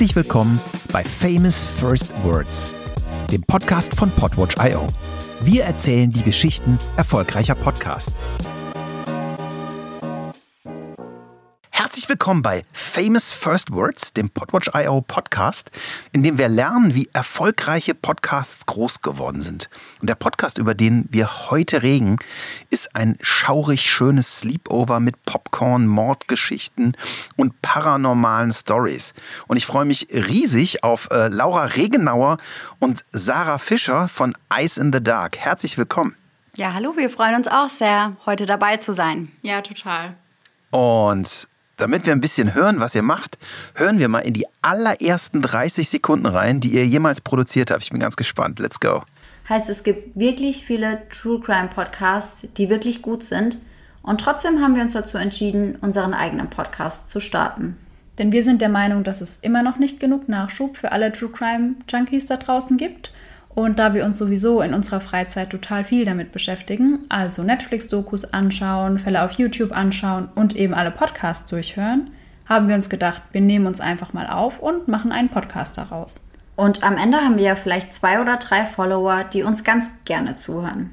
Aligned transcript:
Herzlich 0.00 0.16
willkommen 0.16 0.58
bei 0.92 1.04
Famous 1.04 1.62
First 1.62 2.10
Words, 2.24 2.72
dem 3.30 3.42
Podcast 3.42 3.94
von 3.94 4.10
Podwatch.io. 4.10 4.86
Wir 5.42 5.64
erzählen 5.64 6.08
die 6.08 6.22
Geschichten 6.22 6.78
erfolgreicher 6.96 7.54
Podcasts. 7.54 8.26
Willkommen 12.10 12.42
bei 12.42 12.64
Famous 12.72 13.30
First 13.30 13.70
Words, 13.70 14.12
dem 14.14 14.30
Podwatch.io 14.30 15.00
Podcast, 15.02 15.70
in 16.10 16.24
dem 16.24 16.38
wir 16.38 16.48
lernen, 16.48 16.96
wie 16.96 17.08
erfolgreiche 17.12 17.94
Podcasts 17.94 18.66
groß 18.66 19.02
geworden 19.02 19.40
sind. 19.40 19.70
Und 20.00 20.10
der 20.10 20.16
Podcast, 20.16 20.58
über 20.58 20.74
den 20.74 21.06
wir 21.12 21.50
heute 21.50 21.84
reden, 21.84 22.16
ist 22.68 22.96
ein 22.96 23.16
schaurig 23.20 23.88
schönes 23.88 24.40
Sleepover 24.40 24.98
mit 24.98 25.24
Popcorn, 25.24 25.86
Mordgeschichten 25.86 26.96
und 27.36 27.62
paranormalen 27.62 28.52
Stories. 28.52 29.14
Und 29.46 29.56
ich 29.56 29.66
freue 29.66 29.84
mich 29.84 30.08
riesig 30.10 30.82
auf 30.82 31.08
äh, 31.12 31.28
Laura 31.28 31.66
Regenauer 31.66 32.38
und 32.80 33.04
Sarah 33.12 33.58
Fischer 33.58 34.08
von 34.08 34.34
Ice 34.52 34.80
in 34.80 34.92
the 34.92 35.00
Dark. 35.00 35.38
Herzlich 35.38 35.78
willkommen. 35.78 36.16
Ja, 36.56 36.74
hallo, 36.74 36.96
wir 36.96 37.08
freuen 37.08 37.36
uns 37.36 37.46
auch 37.46 37.68
sehr, 37.68 38.16
heute 38.26 38.46
dabei 38.46 38.78
zu 38.78 38.92
sein. 38.92 39.30
Ja, 39.42 39.62
total. 39.62 40.16
Und 40.72 41.46
damit 41.80 42.06
wir 42.06 42.12
ein 42.12 42.20
bisschen 42.20 42.54
hören, 42.54 42.80
was 42.80 42.94
ihr 42.94 43.02
macht, 43.02 43.38
hören 43.74 43.98
wir 43.98 44.08
mal 44.08 44.20
in 44.20 44.34
die 44.34 44.46
allerersten 44.62 45.42
30 45.42 45.88
Sekunden 45.88 46.26
rein, 46.26 46.60
die 46.60 46.72
ihr 46.72 46.86
jemals 46.86 47.20
produziert 47.20 47.70
habt. 47.70 47.82
Ich 47.82 47.90
bin 47.90 48.00
ganz 48.00 48.16
gespannt. 48.16 48.58
Let's 48.58 48.80
go. 48.80 49.02
Heißt, 49.48 49.68
es 49.68 49.82
gibt 49.82 50.16
wirklich 50.16 50.64
viele 50.64 51.02
True 51.08 51.40
Crime 51.40 51.68
Podcasts, 51.68 52.46
die 52.56 52.70
wirklich 52.70 53.02
gut 53.02 53.24
sind. 53.24 53.58
Und 54.02 54.20
trotzdem 54.20 54.60
haben 54.60 54.76
wir 54.76 54.82
uns 54.82 54.94
dazu 54.94 55.18
entschieden, 55.18 55.76
unseren 55.80 56.14
eigenen 56.14 56.48
Podcast 56.48 57.10
zu 57.10 57.20
starten. 57.20 57.76
Denn 58.18 58.32
wir 58.32 58.42
sind 58.42 58.62
der 58.62 58.68
Meinung, 58.68 59.02
dass 59.02 59.20
es 59.20 59.38
immer 59.40 59.62
noch 59.62 59.78
nicht 59.78 59.98
genug 59.98 60.28
Nachschub 60.28 60.76
für 60.76 60.92
alle 60.92 61.10
True 61.10 61.30
Crime 61.30 61.74
Junkies 61.88 62.26
da 62.26 62.36
draußen 62.36 62.76
gibt. 62.76 63.12
Und 63.54 63.78
da 63.78 63.94
wir 63.94 64.04
uns 64.04 64.18
sowieso 64.18 64.62
in 64.62 64.74
unserer 64.74 65.00
Freizeit 65.00 65.50
total 65.50 65.84
viel 65.84 66.04
damit 66.04 66.32
beschäftigen, 66.32 67.00
also 67.08 67.42
Netflix-Dokus 67.42 68.32
anschauen, 68.32 68.98
Fälle 68.98 69.22
auf 69.22 69.32
YouTube 69.32 69.72
anschauen 69.72 70.28
und 70.34 70.54
eben 70.56 70.72
alle 70.72 70.90
Podcasts 70.90 71.50
durchhören, 71.50 72.10
haben 72.46 72.68
wir 72.68 72.74
uns 72.74 72.88
gedacht, 72.88 73.22
wir 73.32 73.40
nehmen 73.40 73.66
uns 73.66 73.80
einfach 73.80 74.12
mal 74.12 74.28
auf 74.28 74.60
und 74.60 74.88
machen 74.88 75.12
einen 75.12 75.28
Podcast 75.28 75.78
daraus. 75.78 76.26
Und 76.56 76.82
am 76.82 76.96
Ende 76.96 77.18
haben 77.18 77.36
wir 77.36 77.44
ja 77.44 77.56
vielleicht 77.56 77.94
zwei 77.94 78.20
oder 78.20 78.36
drei 78.36 78.66
Follower, 78.66 79.24
die 79.24 79.42
uns 79.42 79.64
ganz 79.64 79.90
gerne 80.04 80.36
zuhören. 80.36 80.90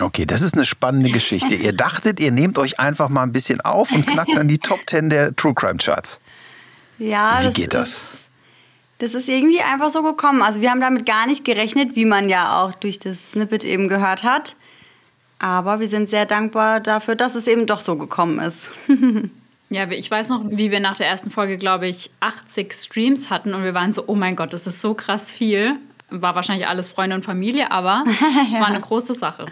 Okay, 0.00 0.26
das 0.26 0.42
ist 0.42 0.54
eine 0.54 0.64
spannende 0.64 1.10
Geschichte. 1.10 1.54
ihr 1.54 1.72
dachtet, 1.72 2.20
ihr 2.20 2.32
nehmt 2.32 2.58
euch 2.58 2.80
einfach 2.80 3.08
mal 3.08 3.22
ein 3.22 3.32
bisschen 3.32 3.60
auf 3.60 3.92
und 3.92 4.06
knackt 4.06 4.36
dann 4.36 4.48
die 4.48 4.58
Top 4.58 4.80
10 4.86 5.10
der 5.10 5.34
True 5.36 5.54
Crime 5.54 5.78
Charts. 5.78 6.20
Ja, 6.98 7.40
Wie 7.42 7.52
geht 7.52 7.74
das? 7.74 8.02
Das 9.02 9.14
ist 9.14 9.28
irgendwie 9.28 9.60
einfach 9.60 9.90
so 9.90 10.04
gekommen. 10.04 10.42
Also 10.42 10.60
wir 10.60 10.70
haben 10.70 10.80
damit 10.80 11.06
gar 11.06 11.26
nicht 11.26 11.44
gerechnet, 11.44 11.96
wie 11.96 12.04
man 12.04 12.28
ja 12.28 12.62
auch 12.62 12.72
durch 12.72 13.00
das 13.00 13.32
Snippet 13.32 13.64
eben 13.64 13.88
gehört 13.88 14.22
hat. 14.22 14.54
Aber 15.40 15.80
wir 15.80 15.88
sind 15.88 16.08
sehr 16.08 16.24
dankbar 16.24 16.78
dafür, 16.78 17.16
dass 17.16 17.34
es 17.34 17.48
eben 17.48 17.66
doch 17.66 17.80
so 17.80 17.96
gekommen 17.96 18.38
ist. 18.38 18.70
ja, 19.70 19.90
ich 19.90 20.08
weiß 20.08 20.28
noch, 20.28 20.44
wie 20.48 20.70
wir 20.70 20.78
nach 20.78 20.96
der 20.96 21.08
ersten 21.08 21.32
Folge, 21.32 21.58
glaube 21.58 21.88
ich, 21.88 22.12
80 22.20 22.74
Streams 22.74 23.28
hatten 23.28 23.54
und 23.54 23.64
wir 23.64 23.74
waren 23.74 23.92
so, 23.92 24.04
oh 24.06 24.14
mein 24.14 24.36
Gott, 24.36 24.52
das 24.52 24.68
ist 24.68 24.80
so 24.80 24.94
krass 24.94 25.28
viel. 25.28 25.74
War 26.10 26.36
wahrscheinlich 26.36 26.68
alles 26.68 26.88
Freunde 26.88 27.16
und 27.16 27.24
Familie, 27.24 27.72
aber 27.72 28.04
es 28.46 28.52
ja. 28.54 28.60
war 28.60 28.68
eine 28.68 28.80
große 28.80 29.14
Sache. 29.14 29.46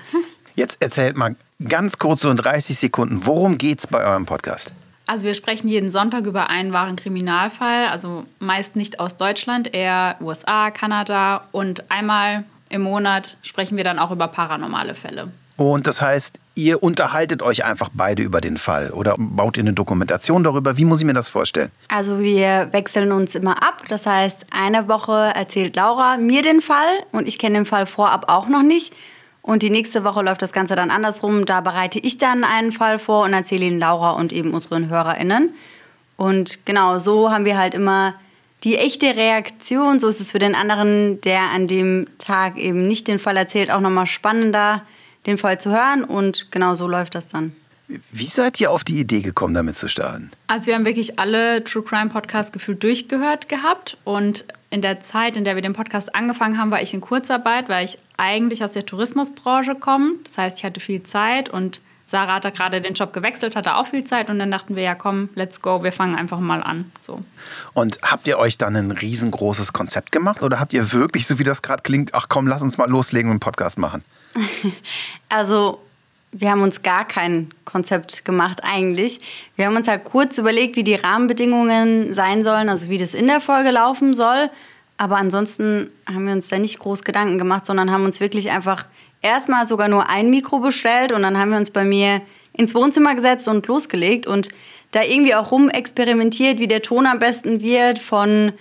Jetzt 0.55 0.81
erzählt 0.81 1.17
mal 1.17 1.34
ganz 1.69 1.98
kurz 1.98 2.21
so 2.21 2.31
in 2.31 2.37
30 2.37 2.78
Sekunden, 2.78 3.27
worum 3.27 3.59
geht 3.59 3.81
es 3.81 3.89
bei 3.89 4.05
eurem 4.05 4.27
Podcast? 4.27 4.73
Also 5.11 5.25
wir 5.25 5.34
sprechen 5.34 5.66
jeden 5.66 5.91
Sonntag 5.91 6.25
über 6.25 6.50
einen 6.50 6.72
wahren 6.72 6.94
Kriminalfall, 6.94 7.89
also 7.89 8.27
meist 8.39 8.77
nicht 8.77 9.00
aus 9.00 9.16
Deutschland, 9.16 9.75
eher 9.75 10.14
USA, 10.20 10.70
Kanada 10.70 11.48
und 11.50 11.91
einmal 11.91 12.44
im 12.69 12.83
Monat 12.83 13.36
sprechen 13.42 13.77
wir 13.77 13.83
dann 13.83 13.98
auch 13.98 14.12
über 14.12 14.28
paranormale 14.28 14.94
Fälle. 14.94 15.33
Und 15.56 15.88
das 15.88 16.00
heißt, 16.00 16.38
ihr 16.54 16.81
unterhaltet 16.81 17.43
euch 17.43 17.65
einfach 17.65 17.88
beide 17.93 18.22
über 18.22 18.41
den 18.41 18.56
Fall 18.56 18.93
oder 18.93 19.16
baut 19.19 19.56
ihr 19.56 19.65
eine 19.65 19.72
Dokumentation 19.72 20.44
darüber? 20.44 20.76
Wie 20.76 20.84
muss 20.84 21.00
ich 21.00 21.06
mir 21.06 21.12
das 21.12 21.28
vorstellen? 21.28 21.72
Also 21.88 22.21
wir 22.21 22.69
wechseln 22.71 23.10
uns 23.10 23.34
immer 23.34 23.65
ab. 23.65 23.82
Das 23.88 24.06
heißt, 24.06 24.47
eine 24.53 24.87
Woche 24.87 25.32
erzählt 25.34 25.75
Laura 25.75 26.19
mir 26.19 26.42
den 26.42 26.60
Fall 26.60 27.00
und 27.10 27.27
ich 27.27 27.41
kenne 27.41 27.56
den 27.56 27.66
Fall 27.66 27.87
vorab 27.87 28.27
auch 28.31 28.47
noch 28.47 28.62
nicht. 28.62 28.94
Und 29.43 29.62
die 29.62 29.71
nächste 29.71 30.05
Woche 30.05 30.23
läuft 30.23 30.43
das 30.43 30.53
Ganze 30.53 30.77
dann 30.77 30.91
andersrum. 30.91 31.47
Da 31.47 31.61
bereite 31.61 31.99
ich 31.99 32.19
dann 32.19 32.45
einen 32.45 32.73
Fall 32.73 32.99
vor 32.99 33.25
und 33.25 33.33
erzähle 33.33 33.67
ihn 33.67 33.78
Laura 33.78 34.12
und 34.12 34.33
eben 34.33 34.53
unseren 34.53 34.89
HörerInnen. 34.89 35.55
Und 36.17 36.67
genau 36.67 36.99
so 36.99 37.31
haben 37.31 37.45
wir 37.45 37.56
halt 37.56 37.75
immer 37.75 38.15
die 38.65 38.77
echte 38.77 39.17
Reaktion. 39.17 40.01
So 40.01 40.09
ist 40.09 40.21
es 40.21 40.33
für 40.33 40.39
den 40.39 40.55
anderen, 40.55 41.21
der 41.23 41.51
an 41.51 41.67
dem 41.67 42.06
Tag 42.19 42.59
eben 42.59 42.87
nicht 42.87 43.09
den 43.09 43.19
Fall 43.19 43.37
erzählt, 43.37 43.71
auch 43.71 43.81
nochmal 43.81 44.06
spannender, 44.06 44.83
den 45.27 45.39
Fall 45.39 45.59
zu 45.59 45.71
hören. 45.71 46.05
Und 46.05 46.53
genau 46.53 46.75
so 46.75 46.87
läuft 46.87 47.15
das 47.15 47.27
dann. 47.28 47.57
Wie 48.11 48.25
seid 48.25 48.61
ihr 48.61 48.71
auf 48.71 48.84
die 48.84 49.01
Idee 49.01 49.21
gekommen, 49.21 49.55
damit 49.55 49.77
zu 49.77 49.89
starten? 49.89 50.31
Also 50.47 50.67
wir 50.67 50.75
haben 50.75 50.84
wirklich 50.84 51.19
alle 51.19 51.65
True 51.65 51.83
Crime 51.83 52.11
Podcasts 52.11 52.53
gefühlt 52.53 52.83
durchgehört 52.83 53.49
gehabt 53.49 53.97
und 54.05 54.45
in 54.71 54.83
der 54.83 55.03
Zeit, 55.03 55.37
in 55.37 55.45
der 55.45 55.56
wir 55.56 55.62
den 55.62 55.73
Podcast 55.73 56.15
angefangen 56.15 56.56
haben, 56.56 56.71
war 56.71 56.81
ich 56.81 56.95
in 56.95 57.01
Kurzarbeit, 57.01 57.69
weil 57.69 57.84
ich 57.84 57.99
eigentlich 58.17 58.62
aus 58.62 58.71
der 58.71 58.87
Tourismusbranche 58.87 59.75
komme. 59.75 60.12
Das 60.25 60.39
heißt, 60.39 60.59
ich 60.59 60.65
hatte 60.65 60.78
viel 60.81 61.03
Zeit 61.03 61.49
und 61.49 61.81
Sarah 62.06 62.34
hat 62.34 62.45
da 62.45 62.51
gerade 62.51 62.81
den 62.81 62.95
Job 62.95 63.12
gewechselt, 63.12 63.55
hatte 63.55 63.77
auch 63.77 63.87
viel 63.87 64.05
Zeit 64.05 64.31
und 64.31 64.39
dann 64.39 64.51
dachten 64.51 64.75
wir, 64.75 64.83
ja 64.83 64.97
komm, 64.97 65.28
let's 65.34 65.61
go, 65.62 65.83
wir 65.84 65.93
fangen 65.93 66.17
einfach 66.17 66.41
mal 66.41 66.62
an. 66.62 66.91
So. 67.01 67.22
Und 67.72 68.01
habt 68.03 68.27
ihr 68.27 68.39
euch 68.39 68.59
dann 68.59 68.75
ein 68.75 68.91
riesengroßes 68.91 69.72
Konzept 69.72 70.11
gemacht 70.11 70.43
oder 70.43 70.59
habt 70.59 70.72
ihr 70.72 70.93
wirklich, 70.93 71.27
so 71.28 71.39
wie 71.39 71.45
das 71.45 71.62
gerade 71.62 71.83
klingt, 71.83 72.15
ach 72.15 72.27
komm, 72.28 72.49
lass 72.49 72.62
uns 72.62 72.78
mal 72.78 72.91
loslegen 72.91 73.31
und 73.31 73.34
einen 73.34 73.41
Podcast 73.41 73.78
machen? 73.78 74.05
Also 75.33 75.81
wir 76.32 76.50
haben 76.50 76.62
uns 76.62 76.82
gar 76.82 77.06
kein 77.06 77.52
Konzept 77.64 78.24
gemacht 78.24 78.60
eigentlich. 78.62 79.20
Wir 79.56 79.66
haben 79.66 79.76
uns 79.76 79.88
halt 79.88 80.04
kurz 80.04 80.38
überlegt, 80.38 80.76
wie 80.76 80.84
die 80.84 80.94
Rahmenbedingungen 80.94 82.14
sein 82.14 82.44
sollen, 82.44 82.68
also 82.68 82.88
wie 82.88 82.98
das 82.98 83.14
in 83.14 83.26
der 83.26 83.41
Folge 83.41 83.70
laufen 83.70 84.14
soll. 84.14 84.50
Aber 84.96 85.16
ansonsten 85.16 85.91
haben 86.06 86.26
wir 86.26 86.34
uns 86.34 86.48
da 86.48 86.58
nicht 86.58 86.78
groß 86.78 87.02
Gedanken 87.02 87.38
gemacht, 87.38 87.66
sondern 87.66 87.91
haben 87.91 88.04
uns 88.04 88.20
wirklich 88.20 88.50
einfach 88.50 88.86
erstmal 89.22 89.66
sogar 89.66 89.88
nur 89.88 90.08
ein 90.08 90.30
Mikro 90.30 90.60
bestellt 90.60 91.12
und 91.12 91.22
dann 91.22 91.38
haben 91.38 91.50
wir 91.50 91.58
uns 91.58 91.70
bei 91.70 91.84
mir 91.84 92.20
ins 92.52 92.74
Wohnzimmer 92.74 93.14
gesetzt 93.14 93.48
und 93.48 93.66
losgelegt 93.66 94.26
und 94.26 94.50
da 94.92 95.02
irgendwie 95.02 95.34
auch 95.34 95.50
rumexperimentiert, 95.50 96.58
wie 96.58 96.68
der 96.68 96.82
Ton 96.82 97.06
am 97.06 97.18
besten 97.18 97.60
wird 97.60 97.98
von 97.98 98.52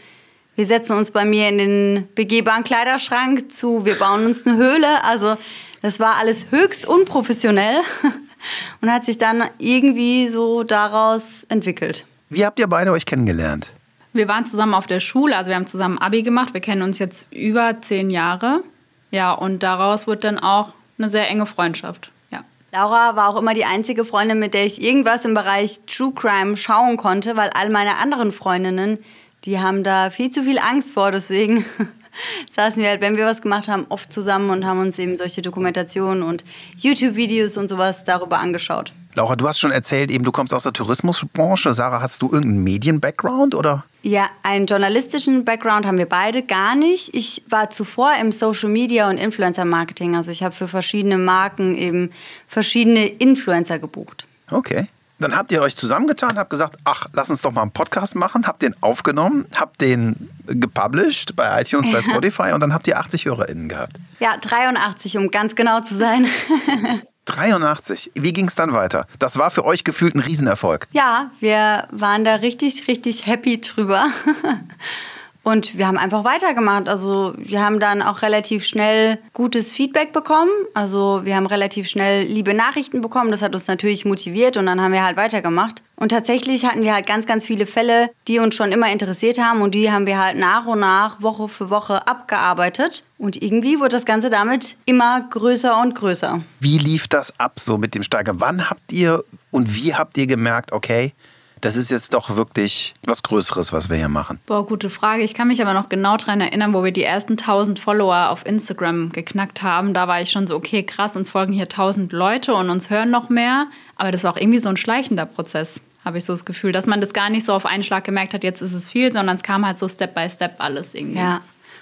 wir 0.56 0.66
setzen 0.66 0.98
uns 0.98 1.12
bei 1.12 1.24
mir 1.24 1.48
in 1.48 1.58
den 1.58 2.08
begehbaren 2.16 2.66
Kleiderschrank 2.66 3.50
zu, 3.50 3.86
wir 3.86 3.96
bauen 3.96 4.26
uns 4.26 4.46
eine 4.46 4.58
Höhle. 4.58 5.06
Also 5.06 5.38
das 5.82 6.00
war 6.00 6.16
alles 6.16 6.52
höchst 6.52 6.86
unprofessionell 6.86 7.82
und 8.82 8.92
hat 8.92 9.06
sich 9.06 9.18
dann 9.18 9.44
irgendwie 9.58 10.30
so 10.30 10.64
daraus 10.64 11.46
entwickelt. 11.50 12.06
Wie 12.30 12.46
habt 12.46 12.60
ihr 12.60 12.68
beide 12.68 12.92
euch 12.92 13.06
kennengelernt? 13.06 13.72
Wir 14.14 14.28
waren 14.28 14.46
zusammen 14.46 14.74
auf 14.74 14.88
der 14.88 15.00
Schule, 15.00 15.38
also 15.38 15.50
wir 15.50 15.56
haben 15.56 15.68
zusammen 15.68 15.98
Abi 15.98 16.24
gemacht. 16.24 16.54
Wir 16.54 16.62
kennen 16.62 16.82
uns 16.82 17.00
jetzt 17.00 17.32
über 17.32 17.82
zehn 17.82 18.10
Jahre. 18.10 18.64
Ja, 19.12 19.32
und 19.32 19.64
daraus 19.64 20.08
wird 20.08 20.24
dann 20.24 20.40
auch 20.40 20.74
eine 20.98 21.10
sehr 21.10 21.28
enge 21.28 21.46
Freundschaft. 21.46 22.12
Ja. 22.32 22.44
Laura 22.72 23.16
war 23.16 23.30
auch 23.30 23.38
immer 23.38 23.54
die 23.54 23.66
einzige 23.66 24.06
Freundin, 24.06 24.40
mit 24.40 24.54
der 24.54 24.66
ich 24.66 24.82
irgendwas 24.82 25.26
im 25.26 25.34
Bereich 25.34 25.80
True 25.88 26.12
Crime 26.14 26.58
schauen 26.58 26.98
konnte, 26.98 27.36
weil 27.36 27.50
all 27.52 27.70
meine 27.70 27.98
anderen 27.98 28.32
Freundinnen, 28.32 29.00
die 29.46 29.60
haben 29.60 29.84
da 29.84 30.10
viel 30.10 30.32
zu 30.32 30.44
viel 30.44 30.60
Angst 30.60 30.94
vor. 30.94 31.12
Deswegen 31.12 31.66
saßen 32.52 32.82
wir 32.82 32.90
halt, 32.90 33.02
wenn 33.02 33.18
wir 33.18 33.26
was 33.26 33.42
gemacht 33.42 33.68
haben, 33.68 33.86
oft 33.90 34.12
zusammen 34.12 34.50
und 34.50 34.66
haben 34.66 34.80
uns 34.80 35.00
eben 35.00 35.18
solche 35.18 35.42
Dokumentationen 35.42 36.24
und 36.24 36.44
YouTube-Videos 36.78 37.58
und 37.58 37.70
sowas 37.70 38.04
darüber 38.04 38.40
angeschaut. 38.40 38.94
Laura, 39.16 39.36
du 39.36 39.48
hast 39.48 39.60
schon 39.60 39.72
erzählt, 39.72 40.12
eben 40.12 40.24
du 40.24 40.32
kommst 40.32 40.54
aus 40.54 40.64
der 40.64 40.74
Tourismusbranche. 40.74 41.74
Sarah, 41.74 42.02
hast 42.02 42.22
du 42.22 42.28
irgendeinen 42.28 42.64
Medien-Background 42.64 43.56
oder? 43.56 43.84
Ja, 44.02 44.30
einen 44.44 44.66
journalistischen 44.66 45.44
Background 45.44 45.86
haben 45.86 45.98
wir 45.98 46.06
beide 46.06 46.44
gar 46.44 46.76
nicht. 46.76 47.14
Ich 47.14 47.44
war 47.50 47.70
zuvor 47.70 48.14
im 48.22 48.32
Social 48.32 48.70
Media 48.70 49.10
und 49.10 49.18
Influencer 49.18 49.66
Marketing. 49.66 50.16
Also 50.16 50.32
ich 50.32 50.44
habe 50.44 50.56
für 50.56 50.68
verschiedene 50.68 51.18
Marken 51.18 51.76
eben 51.76 52.12
verschiedene 52.48 53.08
Influencer 53.08 53.80
gebucht. 53.80 54.26
Okay. 54.52 54.88
Dann 55.20 55.36
habt 55.36 55.52
ihr 55.52 55.62
euch 55.62 55.76
zusammengetan, 55.76 56.38
habt 56.38 56.50
gesagt, 56.50 56.78
ach, 56.86 57.08
lass 57.14 57.30
uns 57.30 57.42
doch 57.42 57.52
mal 57.52 57.64
einen 57.64 57.72
Podcast 57.72 58.16
machen, 58.16 58.48
habt 58.48 58.62
den 58.62 58.74
aufgenommen, 58.82 59.46
habt 59.58 59.82
den 59.82 60.30
gepublished 60.48 61.36
bei 61.36 61.62
iTunes, 61.62 61.88
ja. 61.88 61.94
bei 61.94 62.02
Spotify 62.02 62.52
und 62.54 62.62
dann 62.62 62.74
habt 62.74 62.88
ihr 62.88 62.98
80 62.98 63.26
HörerInnen 63.26 63.68
gehabt. 63.68 63.98
Ja, 64.20 64.38
83, 64.38 65.18
um 65.18 65.30
ganz 65.30 65.56
genau 65.56 65.82
zu 65.82 65.98
sein. 65.98 66.26
83. 67.26 68.12
Wie 68.16 68.34
ging 68.34 68.48
es 68.48 68.56
dann 68.56 68.74
weiter? 68.74 69.06
Das 69.20 69.38
war 69.38 69.52
für 69.52 69.66
euch 69.66 69.84
gefühlt 69.84 70.16
ein 70.16 70.22
Riesenerfolg. 70.22 70.88
Ja, 70.92 71.32
wir 71.40 71.88
waren 71.92 72.24
da 72.24 72.36
richtig, 72.36 72.88
richtig 72.88 73.28
happy 73.28 73.62
drüber. 73.62 74.08
Und 75.50 75.80
wir 75.80 75.88
haben 75.88 75.98
einfach 75.98 76.26
weitergemacht. 76.26 76.88
Also 76.88 77.34
wir 77.36 77.64
haben 77.66 77.80
dann 77.80 78.04
auch 78.04 78.22
relativ 78.22 78.68
schnell 78.68 79.18
gutes 79.34 79.72
Feedback 79.72 80.14
bekommen. 80.14 80.52
Also 80.76 81.22
wir 81.24 81.36
haben 81.36 81.48
relativ 81.48 81.90
schnell 81.90 82.24
liebe 82.24 82.54
Nachrichten 82.54 83.02
bekommen. 83.02 83.32
Das 83.32 83.42
hat 83.42 83.56
uns 83.56 83.68
natürlich 83.68 84.06
motiviert 84.06 84.58
und 84.58 84.68
dann 84.68 84.80
haben 84.80 84.92
wir 84.94 85.04
halt 85.04 85.18
weitergemacht. 85.18 85.82
Und 85.96 86.10
tatsächlich 86.10 86.66
hatten 86.66 86.84
wir 86.84 86.94
halt 86.94 87.08
ganz, 87.08 87.26
ganz 87.26 87.46
viele 87.46 87.66
Fälle, 87.66 88.12
die 88.28 88.38
uns 88.38 88.54
schon 88.54 88.72
immer 88.72 88.92
interessiert 88.92 89.40
haben 89.40 89.64
und 89.64 89.74
die 89.74 89.92
haben 89.92 90.06
wir 90.06 90.20
halt 90.20 90.38
nach 90.38 90.68
und 90.68 90.82
nach, 90.82 91.20
Woche 91.24 91.48
für 91.48 91.72
Woche 91.72 92.06
abgearbeitet. 92.06 93.08
Und 93.18 93.42
irgendwie 93.42 93.80
wurde 93.80 93.96
das 93.96 94.06
Ganze 94.06 94.30
damit 94.30 94.76
immer 94.86 95.28
größer 95.32 95.82
und 95.82 95.96
größer. 95.96 96.42
Wie 96.60 96.78
lief 96.78 97.08
das 97.08 97.40
ab 97.40 97.60
so 97.60 97.80
mit 97.80 97.96
dem 97.96 98.04
Steiger? 98.04 98.40
Wann 98.40 98.70
habt 98.70 98.92
ihr 98.92 99.24
und 99.50 99.76
wie 99.76 99.96
habt 99.96 100.16
ihr 100.20 100.28
gemerkt, 100.28 100.74
okay, 100.74 101.14
das 101.62 101.76
ist 101.76 101.92
jetzt 101.92 102.14
doch 102.14 102.36
wirklich 102.36 102.94
was 103.06 103.24
Größeres, 103.24 103.74
was 103.74 103.90
wir 103.90 103.98
hier 103.98 104.10
machen? 104.10 104.40
Boah, 104.46 104.66
gute 104.66 104.90
Frage. 104.90 105.24
Ich 105.24 105.34
kann 105.34 105.48
mich 105.48 105.62
aber 105.62 105.74
noch 105.74 105.90
genau 105.90 106.18
daran 106.18 106.42
erinnern, 106.42 106.74
wo 106.74 106.84
wir 106.84 106.92
die 106.92 107.04
ersten 107.04 107.34
1000 107.34 107.80
Follower 107.80 108.30
auf 108.30 108.46
Instagram 108.46 109.12
geknackt 109.12 109.62
haben. 109.62 109.94
Da 109.94 110.08
war 110.08 110.22
ich 110.22 110.32
schon 110.32 110.48
so, 110.48 110.56
okay, 110.56 110.84
krass, 110.84 111.16
uns 111.16 111.30
folgen 111.30 111.54
hier 111.54 111.64
1000 111.64 112.12
Leute 112.12 112.54
und 112.54 112.70
uns 112.70 112.90
hören 112.90 113.12
noch 113.12 113.30
mehr. 113.30 113.68
Aber 113.96 114.12
das 114.12 114.24
war 114.24 114.34
auch 114.34 114.38
irgendwie 114.38 114.60
so 114.60 114.70
ein 114.70 114.78
schleichender 114.78 115.26
Prozess 115.26 115.82
habe 116.06 116.18
ich 116.18 116.26
so 116.26 116.34
das 116.34 116.46
Gefühl, 116.46 116.72
dass 116.72 116.88
man 116.88 117.02
das 117.02 117.14
gar 117.14 117.30
nicht 117.30 117.46
so 117.46 117.54
auf 117.54 117.66
einen 117.66 117.84
Schlag 117.84 118.04
gemerkt 118.04 118.34
hat, 118.34 118.44
jetzt 118.44 118.62
ist 118.62 118.74
es 118.74 118.90
viel, 118.90 119.12
sondern 119.12 119.36
es 119.36 119.44
kam 119.44 119.66
halt 119.66 119.78
so 119.78 119.88
Step 119.88 120.16
by 120.16 120.30
Step 120.30 120.56
alles 120.60 120.94
irgendwie. 120.94 121.20
Ja. 121.20 121.42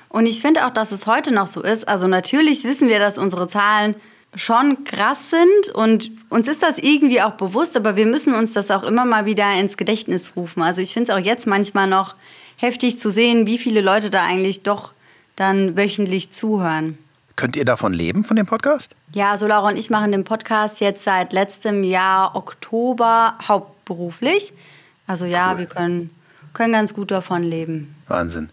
Und 0.10 0.26
ich 0.26 0.42
finde 0.42 0.66
auch, 0.66 0.72
dass 0.72 0.92
es 0.92 1.06
heute 1.06 1.34
noch 1.34 1.48
so 1.48 1.62
ist. 1.62 1.88
Also 1.88 2.08
natürlich 2.08 2.64
wissen 2.64 2.88
wir, 2.88 3.00
dass 3.00 3.18
unsere 3.18 3.48
Zahlen 3.48 3.96
schon 4.38 4.84
krass 4.84 5.18
sind 5.30 5.76
und 5.76 6.12
uns 6.30 6.48
ist 6.48 6.64
das 6.64 6.78
irgendwie 6.78 7.22
auch 7.22 7.34
bewusst, 7.34 7.76
aber 7.76 7.96
wir 7.96 8.06
müssen 8.06 8.34
uns 8.34 8.54
das 8.54 8.72
auch 8.72 8.84
immer 8.84 9.04
mal 9.04 9.26
wieder 9.26 9.52
ins 9.54 9.78
Gedächtnis 9.78 10.34
rufen. 10.36 10.62
Also 10.62 10.82
ich 10.82 10.94
finde 10.94 11.12
es 11.12 11.18
auch 11.18 11.24
jetzt 11.24 11.48
manchmal 11.48 11.88
noch 11.88 12.16
heftig 12.56 13.00
zu 13.00 13.12
sehen, 13.12 13.48
wie 13.48 13.58
viele 13.58 13.82
Leute 13.82 14.10
da 14.10 14.24
eigentlich 14.24 14.64
doch 14.64 14.94
dann 15.36 15.76
wöchentlich 15.76 16.32
zuhören. 16.32 16.98
Könnt 17.36 17.56
ihr 17.56 17.66
davon 17.66 17.94
leben, 17.94 18.24
von 18.24 18.36
dem 18.36 18.46
Podcast? 18.46 18.96
Ja, 19.14 19.38
so 19.38 19.48
Laura 19.48 19.70
und 19.70 19.78
ich 19.78 19.90
machen 19.90 20.12
den 20.12 20.24
Podcast 20.24 20.82
jetzt 20.82 21.04
seit 21.04 21.34
letztem 21.34 21.84
Jahr 21.84 22.36
Oktober 22.36 23.36
hauptberuflich. 23.48 24.54
Also 25.06 25.26
ja, 25.26 25.52
cool. 25.52 25.58
wir 25.60 25.66
können, 25.68 26.10
können 26.54 26.74
ganz 26.74 26.94
gut 26.94 27.12
davon 27.12 27.44
leben. 27.44 27.96
Wahnsinn. 28.08 28.50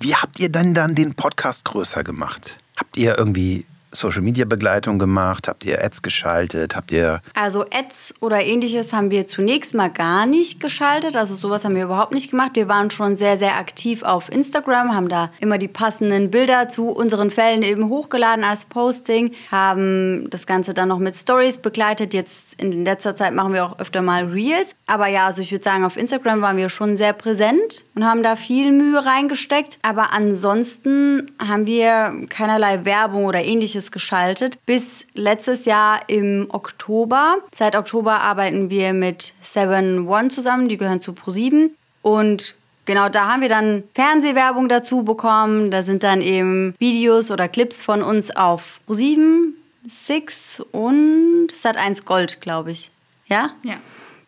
Wie 0.00 0.14
habt 0.14 0.38
ihr 0.38 0.50
denn 0.50 0.74
dann 0.74 0.94
den 0.94 1.14
Podcast 1.14 1.64
größer 1.64 2.04
gemacht? 2.04 2.56
Habt 2.76 2.96
ihr 2.96 3.18
irgendwie 3.18 3.66
Social 3.90 4.22
Media 4.22 4.44
Begleitung 4.44 4.98
gemacht? 4.98 5.48
Habt 5.48 5.64
ihr 5.64 5.82
Ads 5.82 6.02
geschaltet? 6.02 6.76
Habt 6.76 6.92
ihr 6.92 7.20
Also 7.34 7.64
Ads 7.70 8.14
oder 8.20 8.42
ähnliches 8.44 8.92
haben 8.92 9.10
wir 9.10 9.26
zunächst 9.26 9.74
mal 9.74 9.88
gar 9.88 10.26
nicht 10.26 10.60
geschaltet. 10.60 11.16
Also 11.16 11.36
sowas 11.36 11.64
haben 11.64 11.74
wir 11.74 11.84
überhaupt 11.84 12.12
nicht 12.12 12.30
gemacht. 12.30 12.52
Wir 12.54 12.68
waren 12.68 12.90
schon 12.90 13.16
sehr, 13.16 13.36
sehr 13.36 13.56
aktiv 13.56 14.02
auf 14.02 14.30
Instagram, 14.30 14.94
haben 14.94 15.08
da 15.08 15.30
immer 15.40 15.58
die 15.58 15.68
passenden 15.68 16.30
Bilder 16.30 16.68
zu 16.68 16.90
unseren 16.90 17.30
Fällen 17.30 17.62
eben 17.62 17.88
hochgeladen 17.88 18.44
als 18.44 18.66
Posting, 18.66 19.34
haben 19.50 20.28
das 20.30 20.46
Ganze 20.46 20.74
dann 20.74 20.88
noch 20.88 20.98
mit 20.98 21.16
Stories 21.16 21.58
begleitet. 21.58 22.14
Jetzt 22.14 22.48
in 22.58 22.84
letzter 22.84 23.16
Zeit 23.16 23.34
machen 23.34 23.52
wir 23.52 23.64
auch 23.64 23.78
öfter 23.78 24.02
mal 24.02 24.24
Reels. 24.24 24.74
Aber 24.86 25.06
ja, 25.06 25.26
also 25.26 25.42
ich 25.42 25.52
würde 25.52 25.64
sagen, 25.64 25.84
auf 25.84 25.96
Instagram 25.96 26.42
waren 26.42 26.56
wir 26.56 26.68
schon 26.68 26.96
sehr 26.96 27.12
präsent 27.12 27.84
und 27.94 28.04
haben 28.04 28.22
da 28.22 28.36
viel 28.36 28.72
Mühe 28.72 29.04
reingesteckt. 29.04 29.78
Aber 29.82 30.12
ansonsten 30.12 31.30
haben 31.38 31.66
wir 31.66 32.26
keinerlei 32.28 32.84
Werbung 32.84 33.26
oder 33.26 33.42
ähnliches 33.42 33.77
geschaltet. 33.92 34.58
Bis 34.66 35.06
letztes 35.14 35.64
Jahr 35.64 36.00
im 36.08 36.48
Oktober. 36.50 37.38
Seit 37.54 37.76
Oktober 37.76 38.20
arbeiten 38.20 38.70
wir 38.70 38.92
mit 38.92 39.34
7 39.40 40.08
One 40.08 40.28
zusammen. 40.28 40.68
Die 40.68 40.76
gehören 40.76 41.00
zu 41.00 41.12
Pro7. 41.12 41.70
Und 42.02 42.54
Genau, 42.84 43.10
da 43.10 43.28
haben 43.30 43.42
wir 43.42 43.50
dann 43.50 43.84
Fernsehwerbung 43.94 44.70
dazu 44.70 45.02
bekommen. 45.02 45.70
Da 45.70 45.82
sind 45.82 46.02
dann 46.02 46.22
eben 46.22 46.74
Videos 46.78 47.30
oder 47.30 47.46
Clips 47.46 47.82
von 47.82 48.02
uns 48.02 48.34
auf 48.34 48.80
Pro7 48.88 49.52
Six 49.86 50.60
und 50.72 51.48
Sat1 51.48 52.04
Gold, 52.04 52.40
glaube 52.40 52.70
ich. 52.70 52.90
Ja? 53.26 53.50
Ja. 53.62 53.76